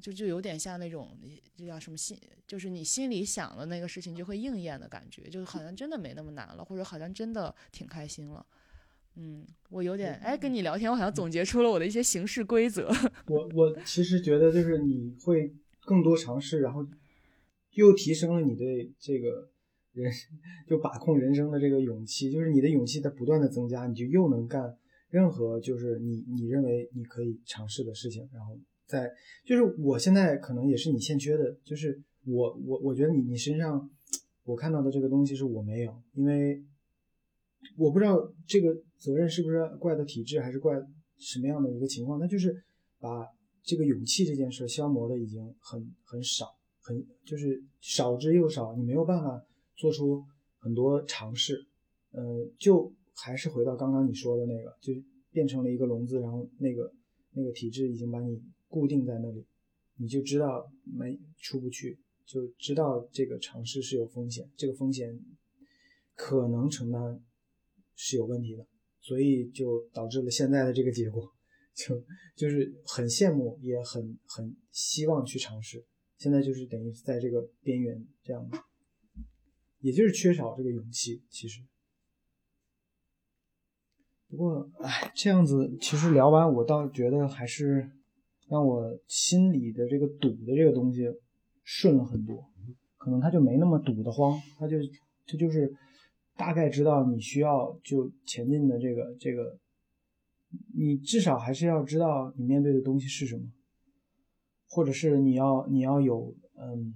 [0.00, 1.18] 就就有点像那种，
[1.56, 8.44] 就叫什么心，就是你心里想的那个事情就会应验的感觉，就好像真的没那么难了，或者好像真的挺开心了。
[9.16, 12.88] 嗯，我有点哎，跟你聊天，我好像总结出了我的一些行事规则。
[13.26, 16.86] 我我其实觉得就是你会更多尝试，然后
[17.72, 19.50] 又提升了你对这个
[19.92, 20.10] 人
[20.66, 24.78] 就把控人生的这个勇气，就是你的勇气在不断的增加，你就又能干
[25.08, 28.56] 任何就是你你认为你可以尝试的事情，然后
[28.90, 29.10] 在
[29.44, 33.88] 就是我现在可能也是你欠缺的，就是我我我觉得你你身上
[34.44, 36.62] 我看到的这个东西是我没有，因为
[37.76, 40.74] 我不知道这个责任是不是怪的体制，还是怪
[41.18, 42.62] 什么样的一个情况，那就是
[42.98, 43.26] 把
[43.62, 46.46] 这个勇气这件事消磨的已经很很少，
[46.80, 49.42] 很就是少之又少，你没有办法
[49.76, 50.24] 做出
[50.58, 51.66] 很多尝试，
[52.12, 54.92] 呃，就还是回到刚刚你说的那个，就
[55.30, 56.92] 变成了一个笼子，然后那个
[57.32, 59.44] 那个体制已经把你固定在那里，
[59.96, 65.18] 你就知道没出不去，就知道这个尝试是有风险，这个风险
[66.14, 67.20] 可能承担
[67.96, 68.64] 是有问题的，
[69.00, 71.28] 所以就导致了现在的这个结果，
[71.74, 72.00] 就
[72.36, 75.84] 就是很羡慕，也很很希望去尝试，
[76.16, 78.56] 现在就是等于在这个边缘这样的，
[79.80, 81.60] 也就是缺少这个勇气，其实。
[84.28, 87.90] 不过，哎，这样子其实聊完，我倒觉得还是
[88.50, 91.08] 让我心里的这个堵的这个东西
[91.62, 92.44] 顺了很多，
[92.98, 94.76] 可能他就没那么堵得慌，他就
[95.24, 95.72] 他就是
[96.36, 99.56] 大概知道你需要就前进的这个这个，
[100.74, 103.44] 你至少还是要知道你面对的东西是什么，
[104.68, 106.94] 或者是你要你要有嗯，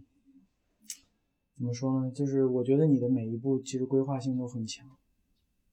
[1.56, 2.10] 怎么说呢？
[2.10, 4.84] 就是我觉得你的每一步其实规划性都很强。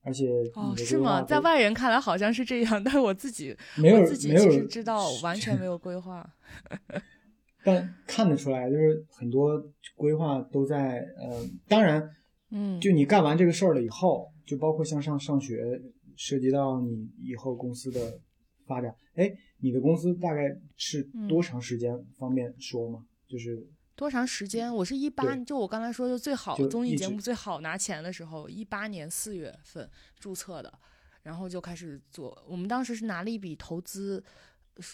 [0.04, 1.24] 而且哦，是吗？
[1.24, 6.28] 在外人看来好像是这样，但是我自己 没有自己其实知道完全没有规划。
[7.64, 9.62] 但看得出来，就是很多
[9.96, 12.10] 规划都在呃，当然，
[12.50, 15.80] 嗯，就你干完这个事儿了以后，就包括像上上学，
[16.16, 18.20] 涉及到你以后公司的
[18.66, 18.94] 发展。
[19.14, 20.42] 哎，你的公司大概
[20.76, 21.96] 是多长时间？
[22.18, 23.06] 方便说吗？
[23.28, 23.68] 就是。
[23.96, 24.74] 多长时间？
[24.74, 29.88] 我是一八，就我刚才说，就最好综艺节目最好拿钱的时候，一八年四月份
[30.20, 30.74] 注册的，
[31.24, 32.38] 然后就开始做。
[32.48, 34.24] 我们当时是拿了一笔投资，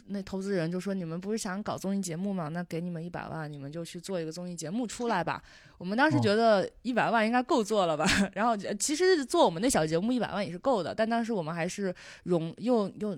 [0.08, 2.50] 那投资人就说：“你们不是想搞综艺节目吗？
[2.50, 5.41] 那给你们一百万，你们就去做一个综艺节目出来吧。”
[5.78, 8.06] 我们当时觉得一百万应该够做了吧？
[8.34, 11.93] 然后其实做我们那小节目一百万也是够的，但当时我们还是
[12.24, 13.18] 融又又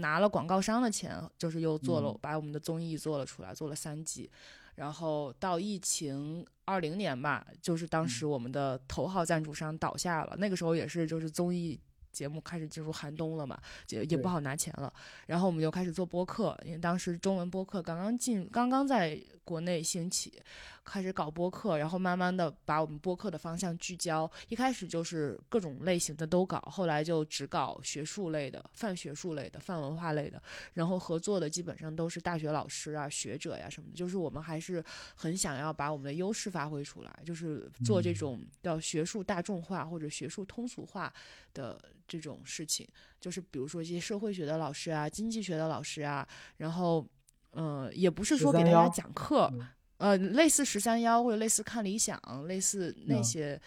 [0.00, 4.30] 拿了广告商的钱，就是又做了把我们的综艺做了出来，做了三季。
[4.78, 11.76] 然后到疫情二零年吧，就是当时我们的头号赞助商倒下了，那个时候也是就是综艺
[12.12, 14.92] 节目开始进入寒冬了嘛，也也不好拿钱了。
[15.26, 20.40] 然后我们就开始做播客，因为当时中文播客刚刚进，刚刚在国内兴起。
[20.88, 24.30] 开始搞播客，然后慢慢的把我们播客的方向聚焦。
[24.48, 30.42] 一开始就是各种类型的都搞，后来就只搞学术类的、泛学术类的、泛文化类的。
[30.72, 33.96] 然后合作的基本上都是大学老师啊、学者呀什么的。
[33.96, 34.82] 就是我们还是
[35.14, 41.12] 很想要把我们的优势发挥出来，就是做这种叫学术大众化或者学术通俗化
[41.52, 42.88] 的这种事情。
[43.20, 46.26] 就是比如说一些社会学的老师啊、经济学的老师啊，
[46.56, 47.06] 然后
[47.52, 49.52] 嗯，也不是说给大家讲课。
[49.98, 53.60] 呃，类似十三幺或者类似看理想，类似那些，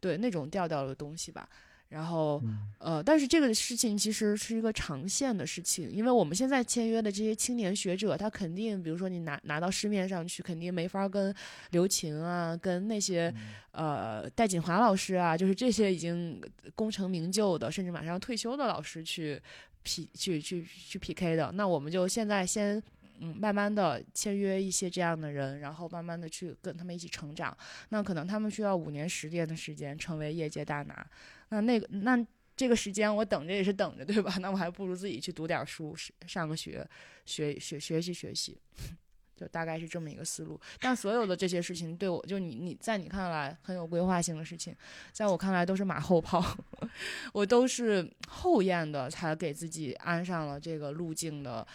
[0.00, 1.48] 对那种调调的东西吧。
[1.88, 2.42] 然后，
[2.76, 11.34] 呃，但是这个事情其实是一个长线的事情，因为我们现在签约的这些青年学者，他肯定，比如说你拿拿到市面上去，肯定没法跟
[11.70, 13.34] 刘擎啊，跟那些
[13.72, 16.38] 呃戴锦华老师啊，就是这些已经
[16.74, 19.40] 功成名就的，甚至马上要退休的老师去
[19.82, 21.50] P 去去去 PK 的。
[21.52, 22.82] 那我们就现在先。
[23.20, 27.56] 嗯，慢慢的签约一些这样的人，然后慢慢的去跟他们一起成长。
[27.90, 31.06] 那可能他们需要五年、十年的时间成为业界大拿。
[31.48, 32.18] 那那个那
[32.56, 34.36] 这个时间我等着也是等着，对吧？
[34.42, 35.94] 那我还不如自己去读点书，
[36.26, 36.86] 上个学，
[37.24, 38.58] 学学学习学习，
[39.36, 40.60] 就大概是这么一个思路。
[40.80, 44.74] 但所有的这些事情，对我就你你在你看来很有规划性的事情，
[45.12, 46.44] 在我看来都是马后炮。
[47.32, 51.66] 我都是后验的才给自己安上了这个路径的。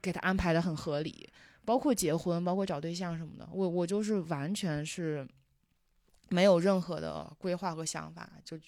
[0.00, 1.28] 给他安排的很合理，
[1.64, 3.48] 包括结婚，包括找对象什么的。
[3.52, 5.26] 我我就是完全是
[6.28, 8.58] 没有任何的规划和想法，就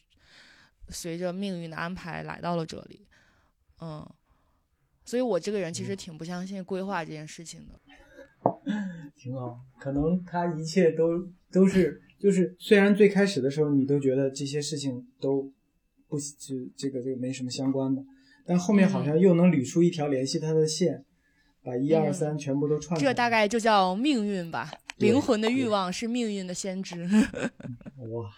[0.89, 3.07] 随着命运的安排来到了这里。
[3.81, 4.09] 嗯，
[5.05, 7.81] 所以我这个人其实挺不相信规划这件事情的。
[9.15, 15.53] 挺好，可能他一切都都是就是，虽然最开始的时候你都觉得这些事情都
[16.09, 18.05] 不就这个这个没什么相关的。
[18.45, 21.05] 但后面好像又能捋出一条联系他的线，
[21.63, 22.99] 把一二三全部都串。
[22.99, 27.05] 这大概就叫命运吧，灵魂的欲望是命运的先知。
[28.11, 28.31] 哇，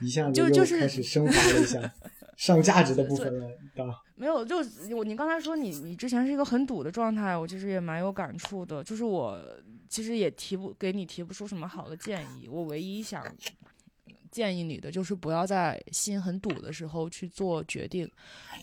[0.00, 1.92] 一下子就就是开始升华了一下
[2.36, 3.46] 上价值的部分了，
[3.76, 3.96] 啊。
[4.16, 4.58] 没有，就
[4.94, 8.84] 我你刚才说你你之前是一个很堵的状态，我其实也蛮有感触的。
[8.84, 9.42] 就是我
[9.88, 13.24] 其实也提不给你提不出什么好的建议，我唯一想。
[14.30, 18.10] 建议你的就是不要在心很堵的时候去做决定，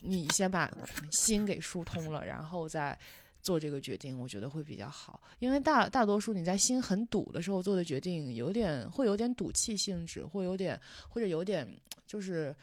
[0.01, 0.71] 你先把
[1.11, 2.97] 心给疏通了，然后再
[3.41, 5.21] 做这个决定，我觉得会比较好。
[5.39, 11.67] 因为大大多数你在心很堵的时候做的决定，有点会有点赌气性质，会有点或者有点
[12.05, 12.55] 就是，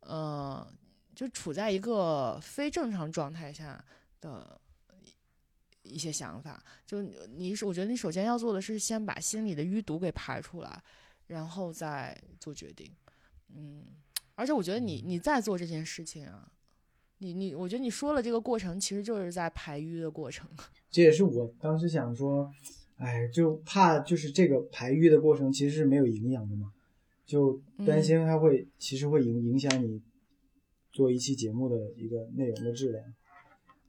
[0.00, 0.66] 呃，
[1.14, 3.82] 就处在一个非正常状态下
[4.20, 4.60] 的
[5.82, 6.62] 一些想法。
[6.86, 10.82] 就你，我觉得你首先要做的是先把心里的淤堵给排出来。
[11.26, 12.90] 然后再做决定，
[13.54, 13.84] 嗯，
[14.34, 16.52] 而且我觉得你你在做这件事情啊，
[17.18, 20.48] 你你，我觉得你说了这个过程，其实就是在排瘀的过程。
[20.90, 22.50] 这也是我当时想说，
[22.96, 26.72] 哎，就怕就是这个排瘀的过程其实是没有营养的嘛，
[27.24, 30.00] 就担心它会其实会影影响你
[30.92, 33.04] 做一期节目的一个内容的质量。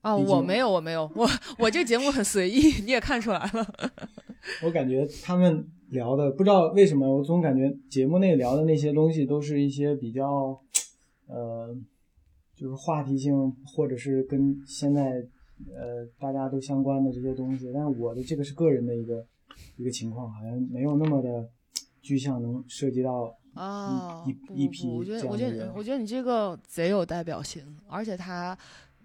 [0.02, 1.30] 啊，我没有，我没有，我
[1.60, 3.92] 我这节目很随意，你也看出来了。
[4.64, 10.60] 我感觉他们聊的不知道为什么，我总感觉节目内聊的那些东西都是一些比较，
[11.28, 11.76] 呃，
[12.56, 15.26] 就是话题性或者是跟现在
[15.76, 17.72] 呃大家都相关的这些东西。
[17.74, 19.26] 但是我的这个是个人的一个
[19.78, 21.50] 一个情况，好像没有那么的
[22.02, 28.58] 具象，能涉及到啊，一一批，我觉得，我觉得你这个贼有代表性，而且他，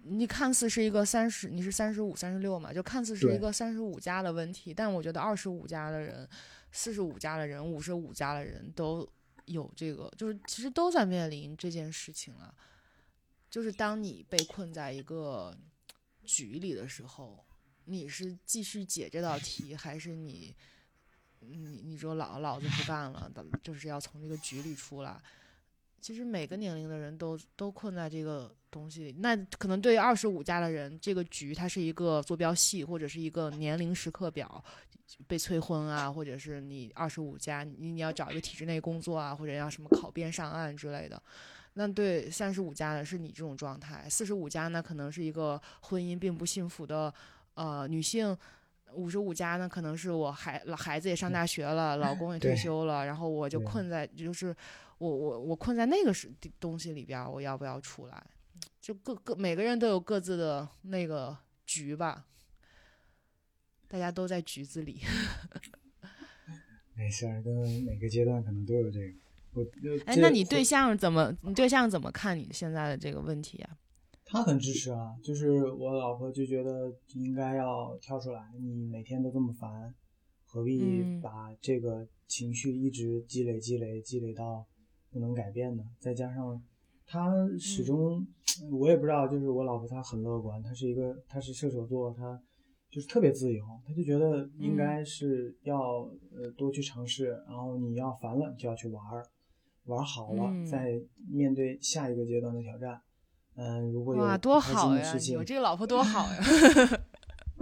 [0.05, 6.27] 你看似是一个三十，你是三十五、三十六嘛，就看似是一个三十五加的问题，但我觉得二十五加的人、
[6.71, 9.07] 四十五加的人、五十五加的人都
[9.45, 12.53] 有这个，就是其实都在面临这件事情啊。
[13.49, 15.55] 就是当你被困在一个
[16.23, 17.45] 局里的时候，
[17.85, 20.53] 你是继续解这道题，还是你
[21.39, 23.31] 你你说老老子不干了，
[23.61, 25.21] 就是要从这个局里出来。
[26.03, 29.15] 其实每个年龄的人都都困在这个东西里。
[29.19, 34.61] 那可能对于二十五加的人，这个局它是一个坐标系，或者是一个年龄时刻表，
[35.27, 41.23] 被催婚啊，或者是你二十五加，你你要找一个体制内工作啊，或者要什么考编上岸之类的。
[41.75, 47.13] 那对三十五加的是你这种状态，四十五加呢可能是一个婚姻并不幸福的
[47.53, 48.37] 呃女性。
[48.95, 54.55] 五十五加呢，可能是我孩老孩子也上大学了，老公也退休了，然后我就困在，就是
[54.97, 58.25] 我我我困在那个是东西里边儿，我要不要出来？
[58.79, 62.25] 就各各每个人都有各自的那个局吧，
[63.87, 65.01] 大家都在局子里。
[66.95, 69.13] 没事儿，跟每个阶段可能都有这个。
[69.53, 71.35] 我呃哎，那你对象怎么？
[71.41, 73.77] 你对象怎么看你现在的这个问题啊？
[74.25, 79.93] 他很支持啊，就是我老婆就觉得应该要跳出来，你每天都这么烦，
[80.45, 84.65] 何必嗯把这个情绪一直积累积累积累到
[85.13, 85.83] 不能改变的？
[85.99, 86.61] 再加上
[87.05, 88.25] 他始终，
[88.71, 92.41] 我也不知道，就是我老婆她很乐观，她是一个她是射手座，她
[92.89, 99.23] 就是特别自由，她就觉得应该是要呃多去尝试，然后你要烦了你就要去玩儿，
[99.85, 100.99] 玩好了、嗯再
[101.29, 102.99] 面对下一个阶段的挑战。
[103.55, 105.15] 嗯，如果有哇，多好呀！
[105.31, 106.39] 有，这个老婆多好呀！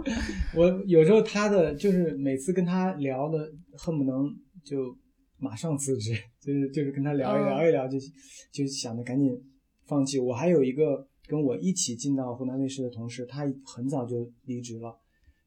[0.56, 4.34] 我有时候他的就是每次跟他聊的，恨不能
[4.64, 4.96] 就
[5.42, 7.98] 马上辞职，就是就是跟他聊一嗯聊一聊就，
[8.52, 9.36] 就想着赶紧
[9.86, 10.20] 放弃。
[10.20, 14.96] 我还有一个跟我一起进到湖南卫视的同事，他很早就离职了，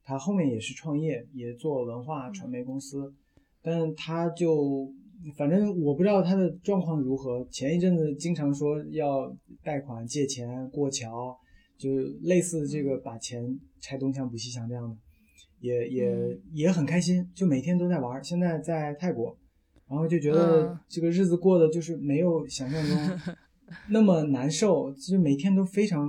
[0.04, 3.14] 他后面也是创业，也做文化传媒公司，
[3.62, 4.92] 但他就
[5.38, 7.48] 反正我不知道他的状况如何。
[7.50, 9.34] 前一阵子经常说要
[9.64, 11.36] 贷款借钱过桥，
[11.78, 11.90] 就
[12.24, 14.98] 类似这个把钱拆东墙补西墙这样的，
[15.62, 18.22] 也也、嗯也很开心，就每天都在玩。
[18.24, 19.36] 现在在泰国，
[19.88, 20.80] 然后就觉得嗯。
[20.88, 23.36] 这个日子过得就是没有想象中
[23.90, 26.08] 那么难受，就每天都非常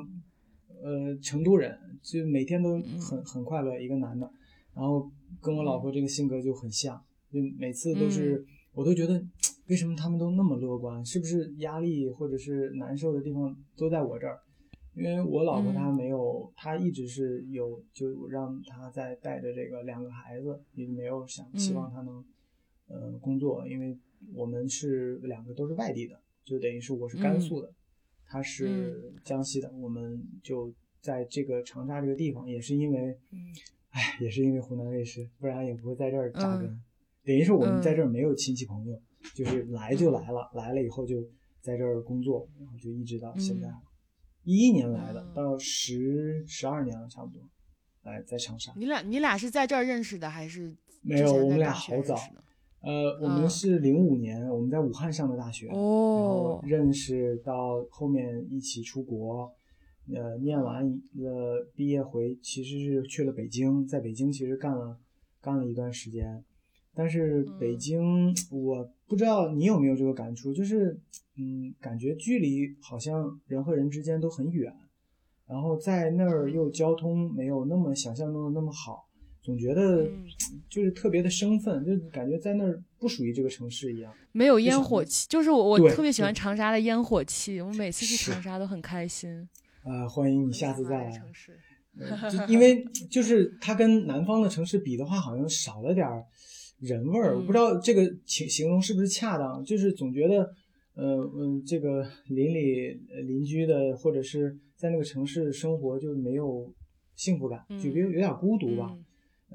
[0.83, 4.31] 呃成都人，就每天都很很快乐，一个男的，
[4.75, 5.11] 然后
[5.41, 7.01] 跟我老婆这个性格就很像，
[7.33, 9.23] 就每次都是、我都觉得
[9.69, 14.39] 为什么他们都那么乐观，是不是压力或者是难受的地方都在我这儿？
[14.95, 15.95] 因为我老婆她嗯。
[15.95, 22.25] 没有，她一直是有就让她在带着这个两个孩子，也没有想希望她能
[22.89, 23.97] 呃工作，因为
[24.35, 27.73] 我们是两个都是外地的，就等于是我是甘肃的，
[28.27, 33.39] 他是江西的，我们就在这个长沙这个地方，也是因为，嗯
[33.91, 36.67] 哎，也是因为湖南卫视，不然也不会在这儿扎根。
[36.67, 36.83] 嗯
[37.27, 39.03] 等于是我们嗯在这儿没有亲戚朋友，
[39.35, 41.29] 就是来就来了，来了以后就
[41.61, 43.83] 在这儿工作，然后就一直到现在嗯，
[44.45, 47.43] 一一年来的，嗯到十十二年了差不多，
[48.05, 48.73] 来在长沙。
[48.77, 50.73] 你俩你俩是在这儿认识的，还是
[51.03, 52.17] 没有，我们俩好早
[52.87, 53.51] 呃，我们嗯。
[53.51, 59.53] 是零五年，我们在武汉上的大学，然后哦，认识到后面一起出国，
[60.15, 64.97] 呃，念完了毕业回，其实是去了北京，在北京其实干了
[65.41, 66.45] 干了一段时间，
[66.95, 67.75] 但是北。
[67.75, 70.99] 嗯京我不知道你有没有这个感触，就是
[71.37, 74.73] 嗯，感觉距离好像人和人之间都很远，
[75.47, 79.07] 然后在那儿又交通没有那么想象中的那么好，
[79.47, 80.25] 总觉得嗯
[80.69, 84.13] 就是特别的生分，就感觉在那儿不属于这个城市一样。
[84.33, 89.49] 没有烟火气，就是我我特别喜欢长沙的烟火气，我每次去长沙都很开心。
[89.85, 91.11] 啊、欢迎你下次再来。
[91.13, 91.57] 城市，
[92.01, 96.25] 呃就因为就是它跟南方的城市比的话，好像少了点儿
[96.81, 97.35] 人味儿。
[97.35, 100.51] 嗯我不知道这个形形容是不是恰当，就是总觉得，
[100.95, 106.71] 呃嗯，这个邻里呃邻居的，或者是在那个城市生活就没有
[107.15, 109.05] 幸福感，嗯就有有点孤独吧，嗯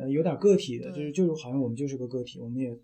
[0.01, 2.75] 呃，有点个体的，就是就是好像我们就是个个体，我们也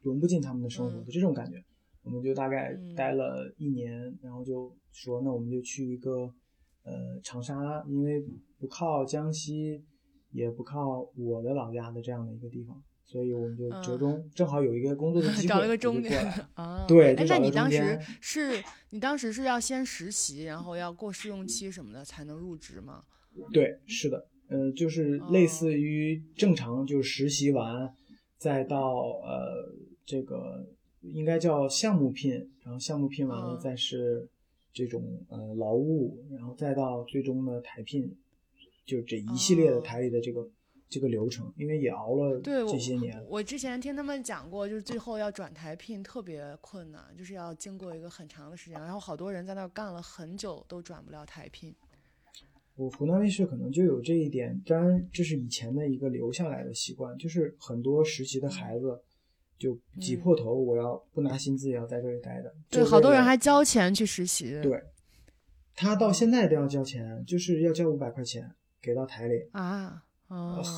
[0.00, 1.62] 融不进他们的生活的嗯这种感觉。
[2.02, 6.32] 我们就大概嗯待了一年，然后就说那我们就去一个
[6.82, 8.24] 呃长沙，因为
[8.58, 9.84] 不靠江西，
[10.30, 16.50] 也不靠我的老家的这样的一个地方，所以我们就折中，正好有一个工作的 机会，嗯找了个中间过来了。
[16.54, 16.86] 啊。
[16.88, 23.04] 对那你当时是你当时是要先实习，然后要过试用期什么的才能入职吗？
[23.52, 27.94] 对，是的，呃，就是类哦似于正常，就是实习完，
[28.36, 29.72] 再到呃
[30.04, 30.66] 这个
[31.00, 33.60] 应该叫项目聘，然后项目聘完了嗯。
[33.60, 34.28] 再是
[34.72, 38.14] 这种呃劳务，然后再到最终的台聘，
[38.84, 39.80] 就这一系列的哦。
[39.80, 40.48] 台里的这个、
[40.88, 51.74] 这个流程，因为也熬了这些年，我之前听他们讲过，就是最后要转台聘特别困难，就是要经过一个很长的时间，然后好多人在那儿干了很久都转不了台聘。
[52.82, 59.00] 我湖南卫视可能就有这一点，当然这是以前的一个留下来的习惯，就是很多实习的孩子
[59.56, 62.52] 就挤破头，我要不拿薪资也要在这里待着。
[62.68, 64.60] 对，就好多人还交钱去实习。
[64.60, 64.82] 对，
[65.76, 69.34] 他到现在都要交钱，就是要交五百块钱给到台里。
[69.52, 70.02] 啊，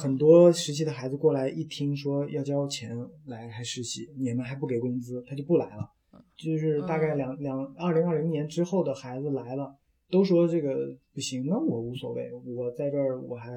[0.03, 2.95] 很多实习的孩子过来一听说要交钱
[3.25, 5.91] 来还实习，你们还不给工资，他就不来了。
[6.37, 9.75] 就是大概嗯两两二零二零年之后的孩子来了，
[10.15, 13.51] 都说这个不行，那我无所谓，我在这儿我还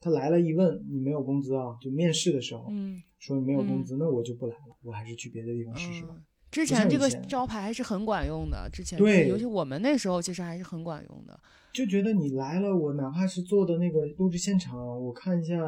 [0.00, 6.14] 他来了一问你没有工资啊，就面试的时候、嗯说你没有工资，那我就不来了，我还是去别的地方试试吧。
[6.16, 11.38] 嗯，之前这个招牌还是很管用的，之前对尤其我们那时候其实还是很管用的。
[11.72, 15.62] 就觉得你来了，我哪怕是做的那个录制现场，我看一下，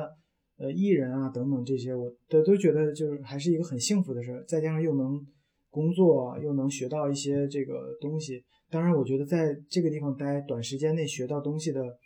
[0.57, 4.43] 呃，艺人啊等等这些，我都都觉得就是还是一个很幸福的事儿。
[4.49, 5.24] 再加上又能
[5.70, 8.43] 工作，又能学到一些这个东西。
[8.73, 11.99] 当然，我觉得在这个地方待，短时间内学到东西的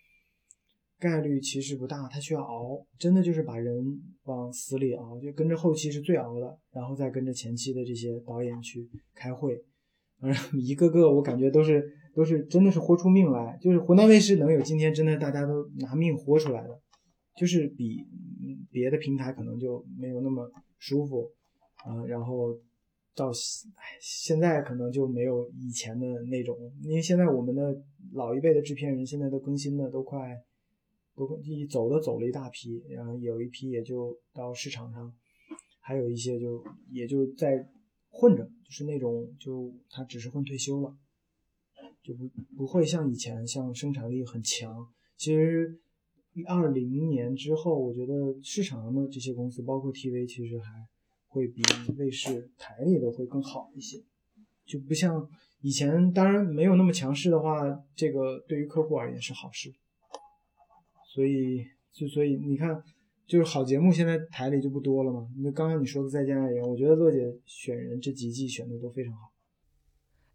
[0.98, 9.62] 概率其实不大，它需要熬，真的就是把人往死里熬，就跟着后期是最熬的，然后再跟着前期的这些导演去开会。
[10.18, 16.80] 然后 一个个我感觉都是都是真的是豁出命来，就是湖南卫视能有今天，真的大家都拿命豁出来的，
[17.36, 18.04] 就是比
[18.72, 21.30] 别的平台可能就没有那么舒服，
[21.84, 22.58] 啊、然后
[23.16, 30.40] 到现哎现在可能就没有以前的那种，因为现在我们的老一辈的制片人现在都更新的都快
[31.16, 35.12] 都一走的走了一大批，然后有一批也就到市场上，
[35.80, 37.66] 还有一些就也就在
[38.10, 40.94] 混着，就是那种就他只是混退休了，
[42.02, 44.86] 就不不会像以前像生产力很强。
[45.16, 45.80] 其实
[46.46, 50.86] 二零年之后，我觉得市场上的这些公司，包括 TV，其实还
[51.36, 51.62] 会比
[51.98, 54.02] 卫视台里的会更好一些，
[54.64, 55.28] 就不像
[55.60, 56.10] 以前。
[56.14, 59.74] 当然没有那么强势的话，这个对于客户而言是好事。
[61.12, 62.82] 所以就所以你看，
[63.26, 65.28] 就是好节目现在台里就不多了嘛。
[65.36, 69.30] 那刚刚你说的《再见爱人》，我觉得乐姐选人这几季选的都非常好。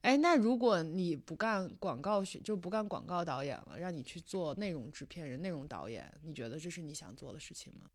[0.02, 7.90] 哎，那如果你不干广告选，就不干广告导演了，让你去做内容制片人、内容导演，你觉得这是你想做的事情吗？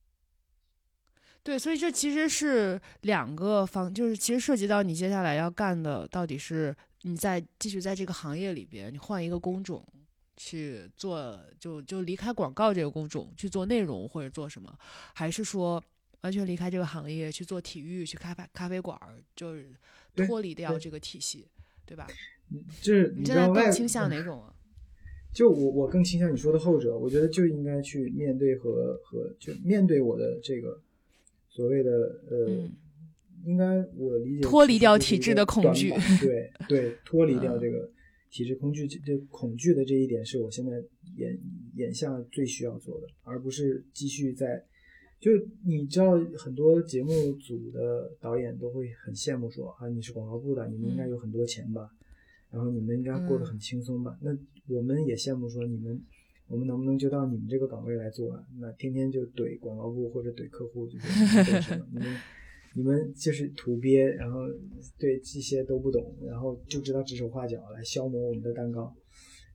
[1.47, 9.87] 对，所以这其实是两个方，就是其实涉及到你接下来要干的，到底是你在继续在这个行业里边，你换一个工种
[10.37, 14.77] 去做，就就离开广告这个工种去做内容或者做什么，
[15.15, 15.81] 还是说
[16.23, 19.73] 完全离开这个行业去做体育，去开咖咖啡馆儿，就是
[20.17, 21.47] 脱离掉这个体系，
[21.85, 22.09] 对吧？
[22.83, 24.53] 就是你现在更倾向哪种啊？
[25.33, 30.83] 就我我更倾向你说的后者，我觉得就应该去面对和和就面对我的这个
[31.57, 31.91] 所谓的
[32.31, 32.71] 呃，嗯
[33.47, 33.65] 应该
[33.97, 35.91] 我理解脱离掉体制的恐惧
[36.21, 37.91] 对 对，脱离掉嗯这个
[38.31, 40.73] 体制恐惧这这恐惧的这一点是我现在
[41.17, 41.39] 眼
[41.77, 44.63] 眼下最需要做的，而不是继续在。
[45.19, 45.31] 就
[45.65, 51.89] 你知道，很多节目组的导演都会很羡慕说啊，你是广告部的，你们应该嗯有很多钱吧，
[52.51, 54.19] 然后你们应该过得嗯很轻松吧？
[54.21, 54.31] 那
[54.69, 55.99] 我们也羡慕说你们，
[56.49, 58.47] 我们能不能就到你们这个岗位来做啊？
[58.61, 61.87] 那天天就怼广告部或者怼客户，就 是你们懂什么？
[61.93, 62.17] 你们
[62.75, 64.41] 你们就是土鳖，然后
[64.99, 68.95] 对这些都不懂，然后就知道指手画脚来消磨我们的蛋糕，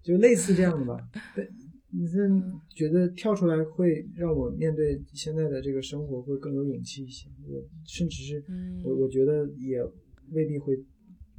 [0.04, 0.98] 就类似这样的吧。
[1.36, 1.48] 对
[1.94, 2.30] 你是
[2.70, 7.28] 觉得跳出来会让我面对现在的这个生活会更有勇气一些？
[7.48, 9.84] 我甚至是嗯我我觉得也
[10.32, 10.74] 未必会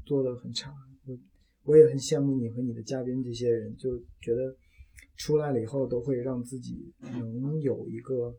[0.04, 0.72] 做的很差。
[1.06, 1.18] 我
[1.64, 4.54] 我也很羡慕你和你的嘉宾这些人，就觉得
[5.16, 6.92] 出来了以后都会让自己
[7.40, 8.34] 能有一个，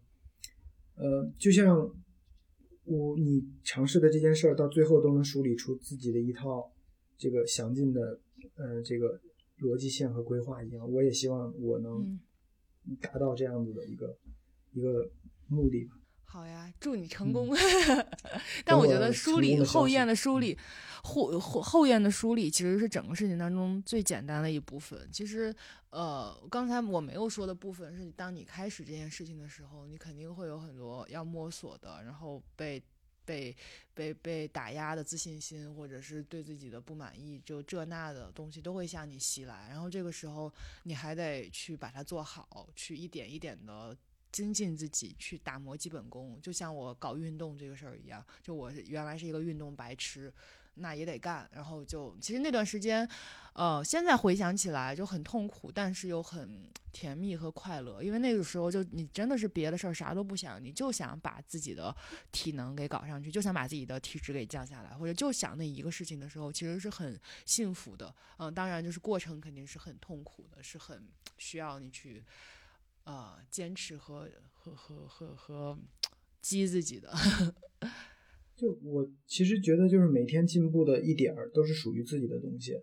[0.96, 1.78] 呃，就像
[2.86, 6.72] 我你尝试的这件事儿，到最后都能梳理出自己的一套
[7.18, 8.20] 这个详尽的
[8.56, 9.20] 呃这个
[9.60, 10.92] 逻辑线和规划一样。
[10.92, 12.02] 我也希望我能
[12.86, 14.18] 嗯，达到这样子的一个
[14.74, 15.10] 一个
[15.48, 15.96] 目的吧。
[16.34, 17.48] 好呀，祝你成功。
[18.66, 20.58] 但我觉得梳理后验的梳理，
[21.04, 25.08] 后后后验的梳理其实是整个事情当中最简单的一部分。
[25.12, 25.56] 其实，
[25.92, 32.82] 呃，刚才我没有说的部分是，当你开始这件事情的时候，你肯定会有很多要摸索的，然后被
[33.24, 33.56] 被
[33.94, 39.68] 被被打压的自信心，或者是对自己的不满意，就这那的东西都会向你袭来。
[39.70, 43.96] 然后这个时候，你还得去把它做好，去一点一点的。
[44.34, 48.26] 精进自己，去打磨基本功，就像我搞运动这个事儿一样。
[48.42, 50.34] 就我原来是一个运动白痴，
[50.74, 51.48] 那也得干。
[51.54, 53.08] 然后就其实那段时间，
[53.54, 58.02] 呃，现在回想起来就很痛苦，但是又很甜蜜和快乐。
[58.02, 61.96] 因为那个时候就你真的是别的事儿啥都不想，你就想把自己的
[62.32, 68.14] 体能给搞上去，就想把自己的体脂给降下来，或者就想那一个事情的时候，其实是很幸福的。
[68.38, 71.08] 嗯，当然就是过程肯定是很痛苦的，是很
[71.38, 72.24] 需要你去。
[73.04, 75.78] 啊，坚持和和和和和
[76.42, 77.12] 激自己的，
[78.56, 82.80] 就我其实觉得，就是每天进步的一点儿都是属于自己的东西，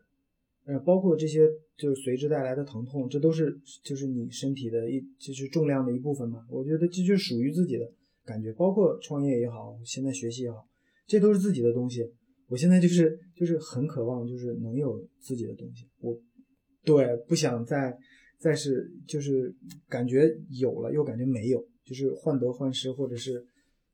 [0.67, 1.41] 呃，包括这些
[1.79, 6.45] 就是随之带来的疼痛，这都是就是你身体的一就是重量的一部分嘛。
[6.51, 7.91] 我觉得这就是属于自己的
[8.25, 10.69] 感觉，包括创业也好，现在学习也好，
[11.07, 12.07] 这都是自己的东西。
[12.49, 15.89] 我现在就是就是很渴望，就是能有自己的东西。
[16.01, 16.15] 我
[16.85, 17.97] 对不想再。
[18.41, 19.55] 再是就是
[19.87, 23.47] 感觉有了，又感觉没有，就是患得患失，或者是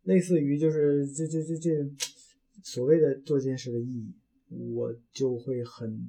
[0.04, 1.70] 类似于就是这这这这
[2.62, 4.14] 所谓的做这件事的意义，
[4.72, 6.00] 我就会很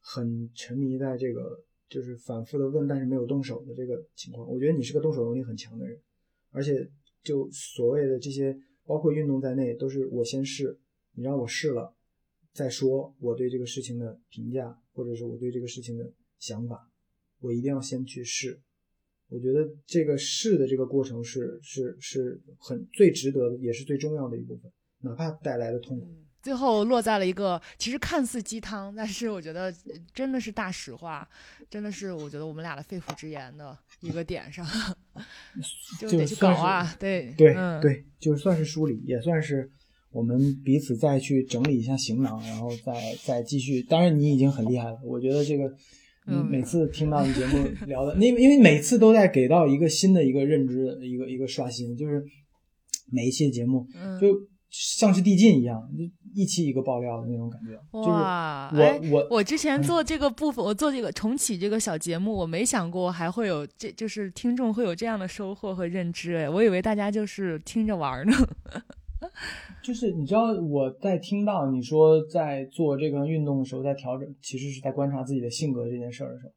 [0.00, 4.50] 很沉迷在这个就是反复的问，但是没有动手的这个情况。
[4.50, 5.96] 我觉得你是个动手能力很强的人，
[6.50, 6.90] 而且
[7.22, 10.76] 就所谓的这些，包括运动在内，都是我先试，
[11.14, 11.94] 你让我试了
[12.52, 16.87] 再说我对这个事情的评价，或者是我对这个事情的想法。
[17.40, 18.60] 我一定要先去试，
[19.28, 24.70] 我觉得这个试的这个过程是是是很最值得的，也是最重要的一部分，
[25.02, 26.06] 哪怕带来的痛苦。
[26.42, 29.72] 最后落在了一个其实看似鸡汤，但是我觉得
[30.14, 31.28] 真的是大实话，
[31.68, 34.66] 真的是我觉得我们俩的肺腑之言的一个点上，
[36.00, 39.70] 就得去搞啊，对对对，就算是梳理，也算是
[40.10, 43.82] 我们彼此再去整理一下行囊，然后再再继续。
[43.82, 45.72] 当然你已经很厉害了，我觉得这个。
[46.28, 52.22] 嗯，每次听到你节目聊的， 因为因为每次都在给到一个新的一个认知，一个一个刷新，就是
[53.10, 53.86] 每一期节目
[54.20, 54.28] 就
[54.70, 56.04] 像是递进一样，就
[56.34, 57.98] 一期一个爆料的那种感觉。
[58.00, 68.32] 哇，我我我之前 做这个部分，我做这个重启这个小节目，我没想过还会有这就是听众会有这样的收获和认知，哎，我以为大家就是听着玩呢。
[69.82, 76.52] 就是你知道我在听到你说在做这个运动的时候在调整，其实是在观察自己的性格这件事儿的时候，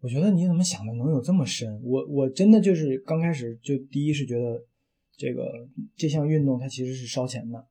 [0.00, 1.80] 我觉得你怎么想的能有这么深？
[1.82, 4.64] 我我真的就是刚开始就第一是觉得
[5.16, 5.44] 这个
[5.96, 7.66] 这项运动它其实是烧钱的，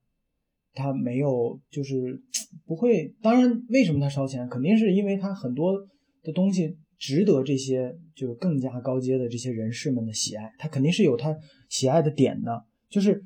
[0.74, 2.22] 它没有就是
[2.66, 3.14] 不会。
[3.22, 4.48] 当然，为什么它烧钱？
[4.50, 5.74] 肯定是因为它很多
[6.22, 11.34] 的东西值得这些就更加高阶的这些人士们的喜爱，它肯定是有他
[11.70, 13.24] 喜爱的点的，就是。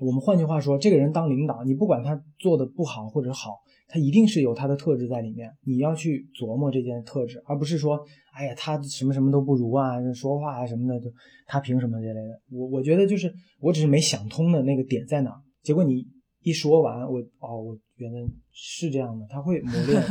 [0.00, 5.48] 我们换句话说，这个人当领导，你不管他做的不好或者好，他一定是有他的特质在里面。
[5.64, 11.08] 你要去琢磨这件特质，而不是说，哎呀，他什么什么都不如啊，说话啊什么的，就
[11.46, 12.40] 他凭什么这类的？
[12.50, 15.30] 我我觉得就是，我只是没想通的那个点在哪。
[15.62, 16.04] 结果你
[16.42, 18.20] 一说完，我哦，我原来
[18.50, 20.02] 是这样的，他会磨练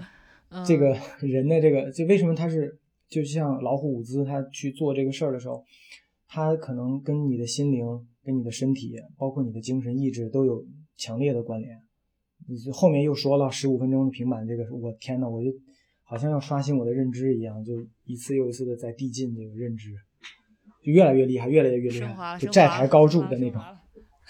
[0.66, 0.94] 这个
[1.26, 2.78] 人的这个，就为什么他是，
[3.08, 5.64] 就像老虎伍兹他去做这个事儿的时候，
[6.28, 7.86] 他可能跟你的心灵。
[8.30, 10.64] 跟你的身体，包括你的精神意志都有
[10.96, 11.76] 强烈的关联。
[12.46, 15.50] 你后面又说了十五分钟的平板，这个我天呐，我就
[16.04, 17.74] 好像要刷新我的认知一样，就
[18.04, 19.90] 一次又一次的在递进这个认知，
[20.84, 23.60] 就越来越厉害，越来越厉害，就债台高筑的那种。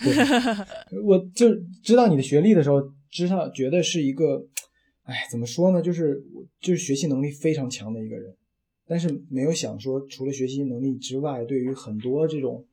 [0.03, 0.15] 对
[1.05, 4.47] 我就知道你的学历的时候，知道觉得是一个，
[5.03, 5.83] 哎，怎么说呢？
[5.83, 6.25] 就是
[6.59, 8.35] 就是学习能力非常强的一个人，
[8.87, 12.65] 但是没有想说，除了学习能力之外，对于很多这种。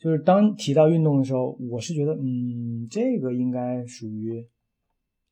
[0.00, 4.42] 就是当提到运动的时候，我是觉得，嗯，这个应该属于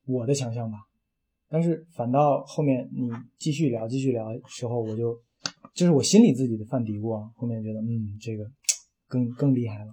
[0.05, 0.77] 我的强项吧。
[1.49, 3.09] 但是反倒后面你
[3.39, 5.19] 继续聊、继续聊时候，我就
[5.73, 7.27] 这是我心里自己的犯嘀咕啊。
[7.35, 8.45] 后面觉得，嗯，这个
[9.07, 9.91] 更更厉害了，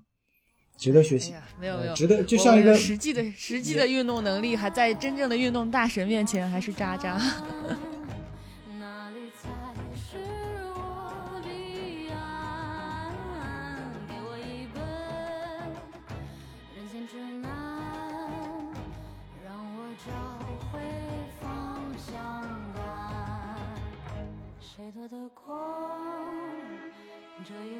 [0.76, 1.32] 值得学习。
[1.58, 7.18] 没有没有，值得就像一个实际的实际的运动能力，还在真正的运动大神面前还是渣渣。
[25.08, 26.34] 的光，
[27.44, 27.78] 这一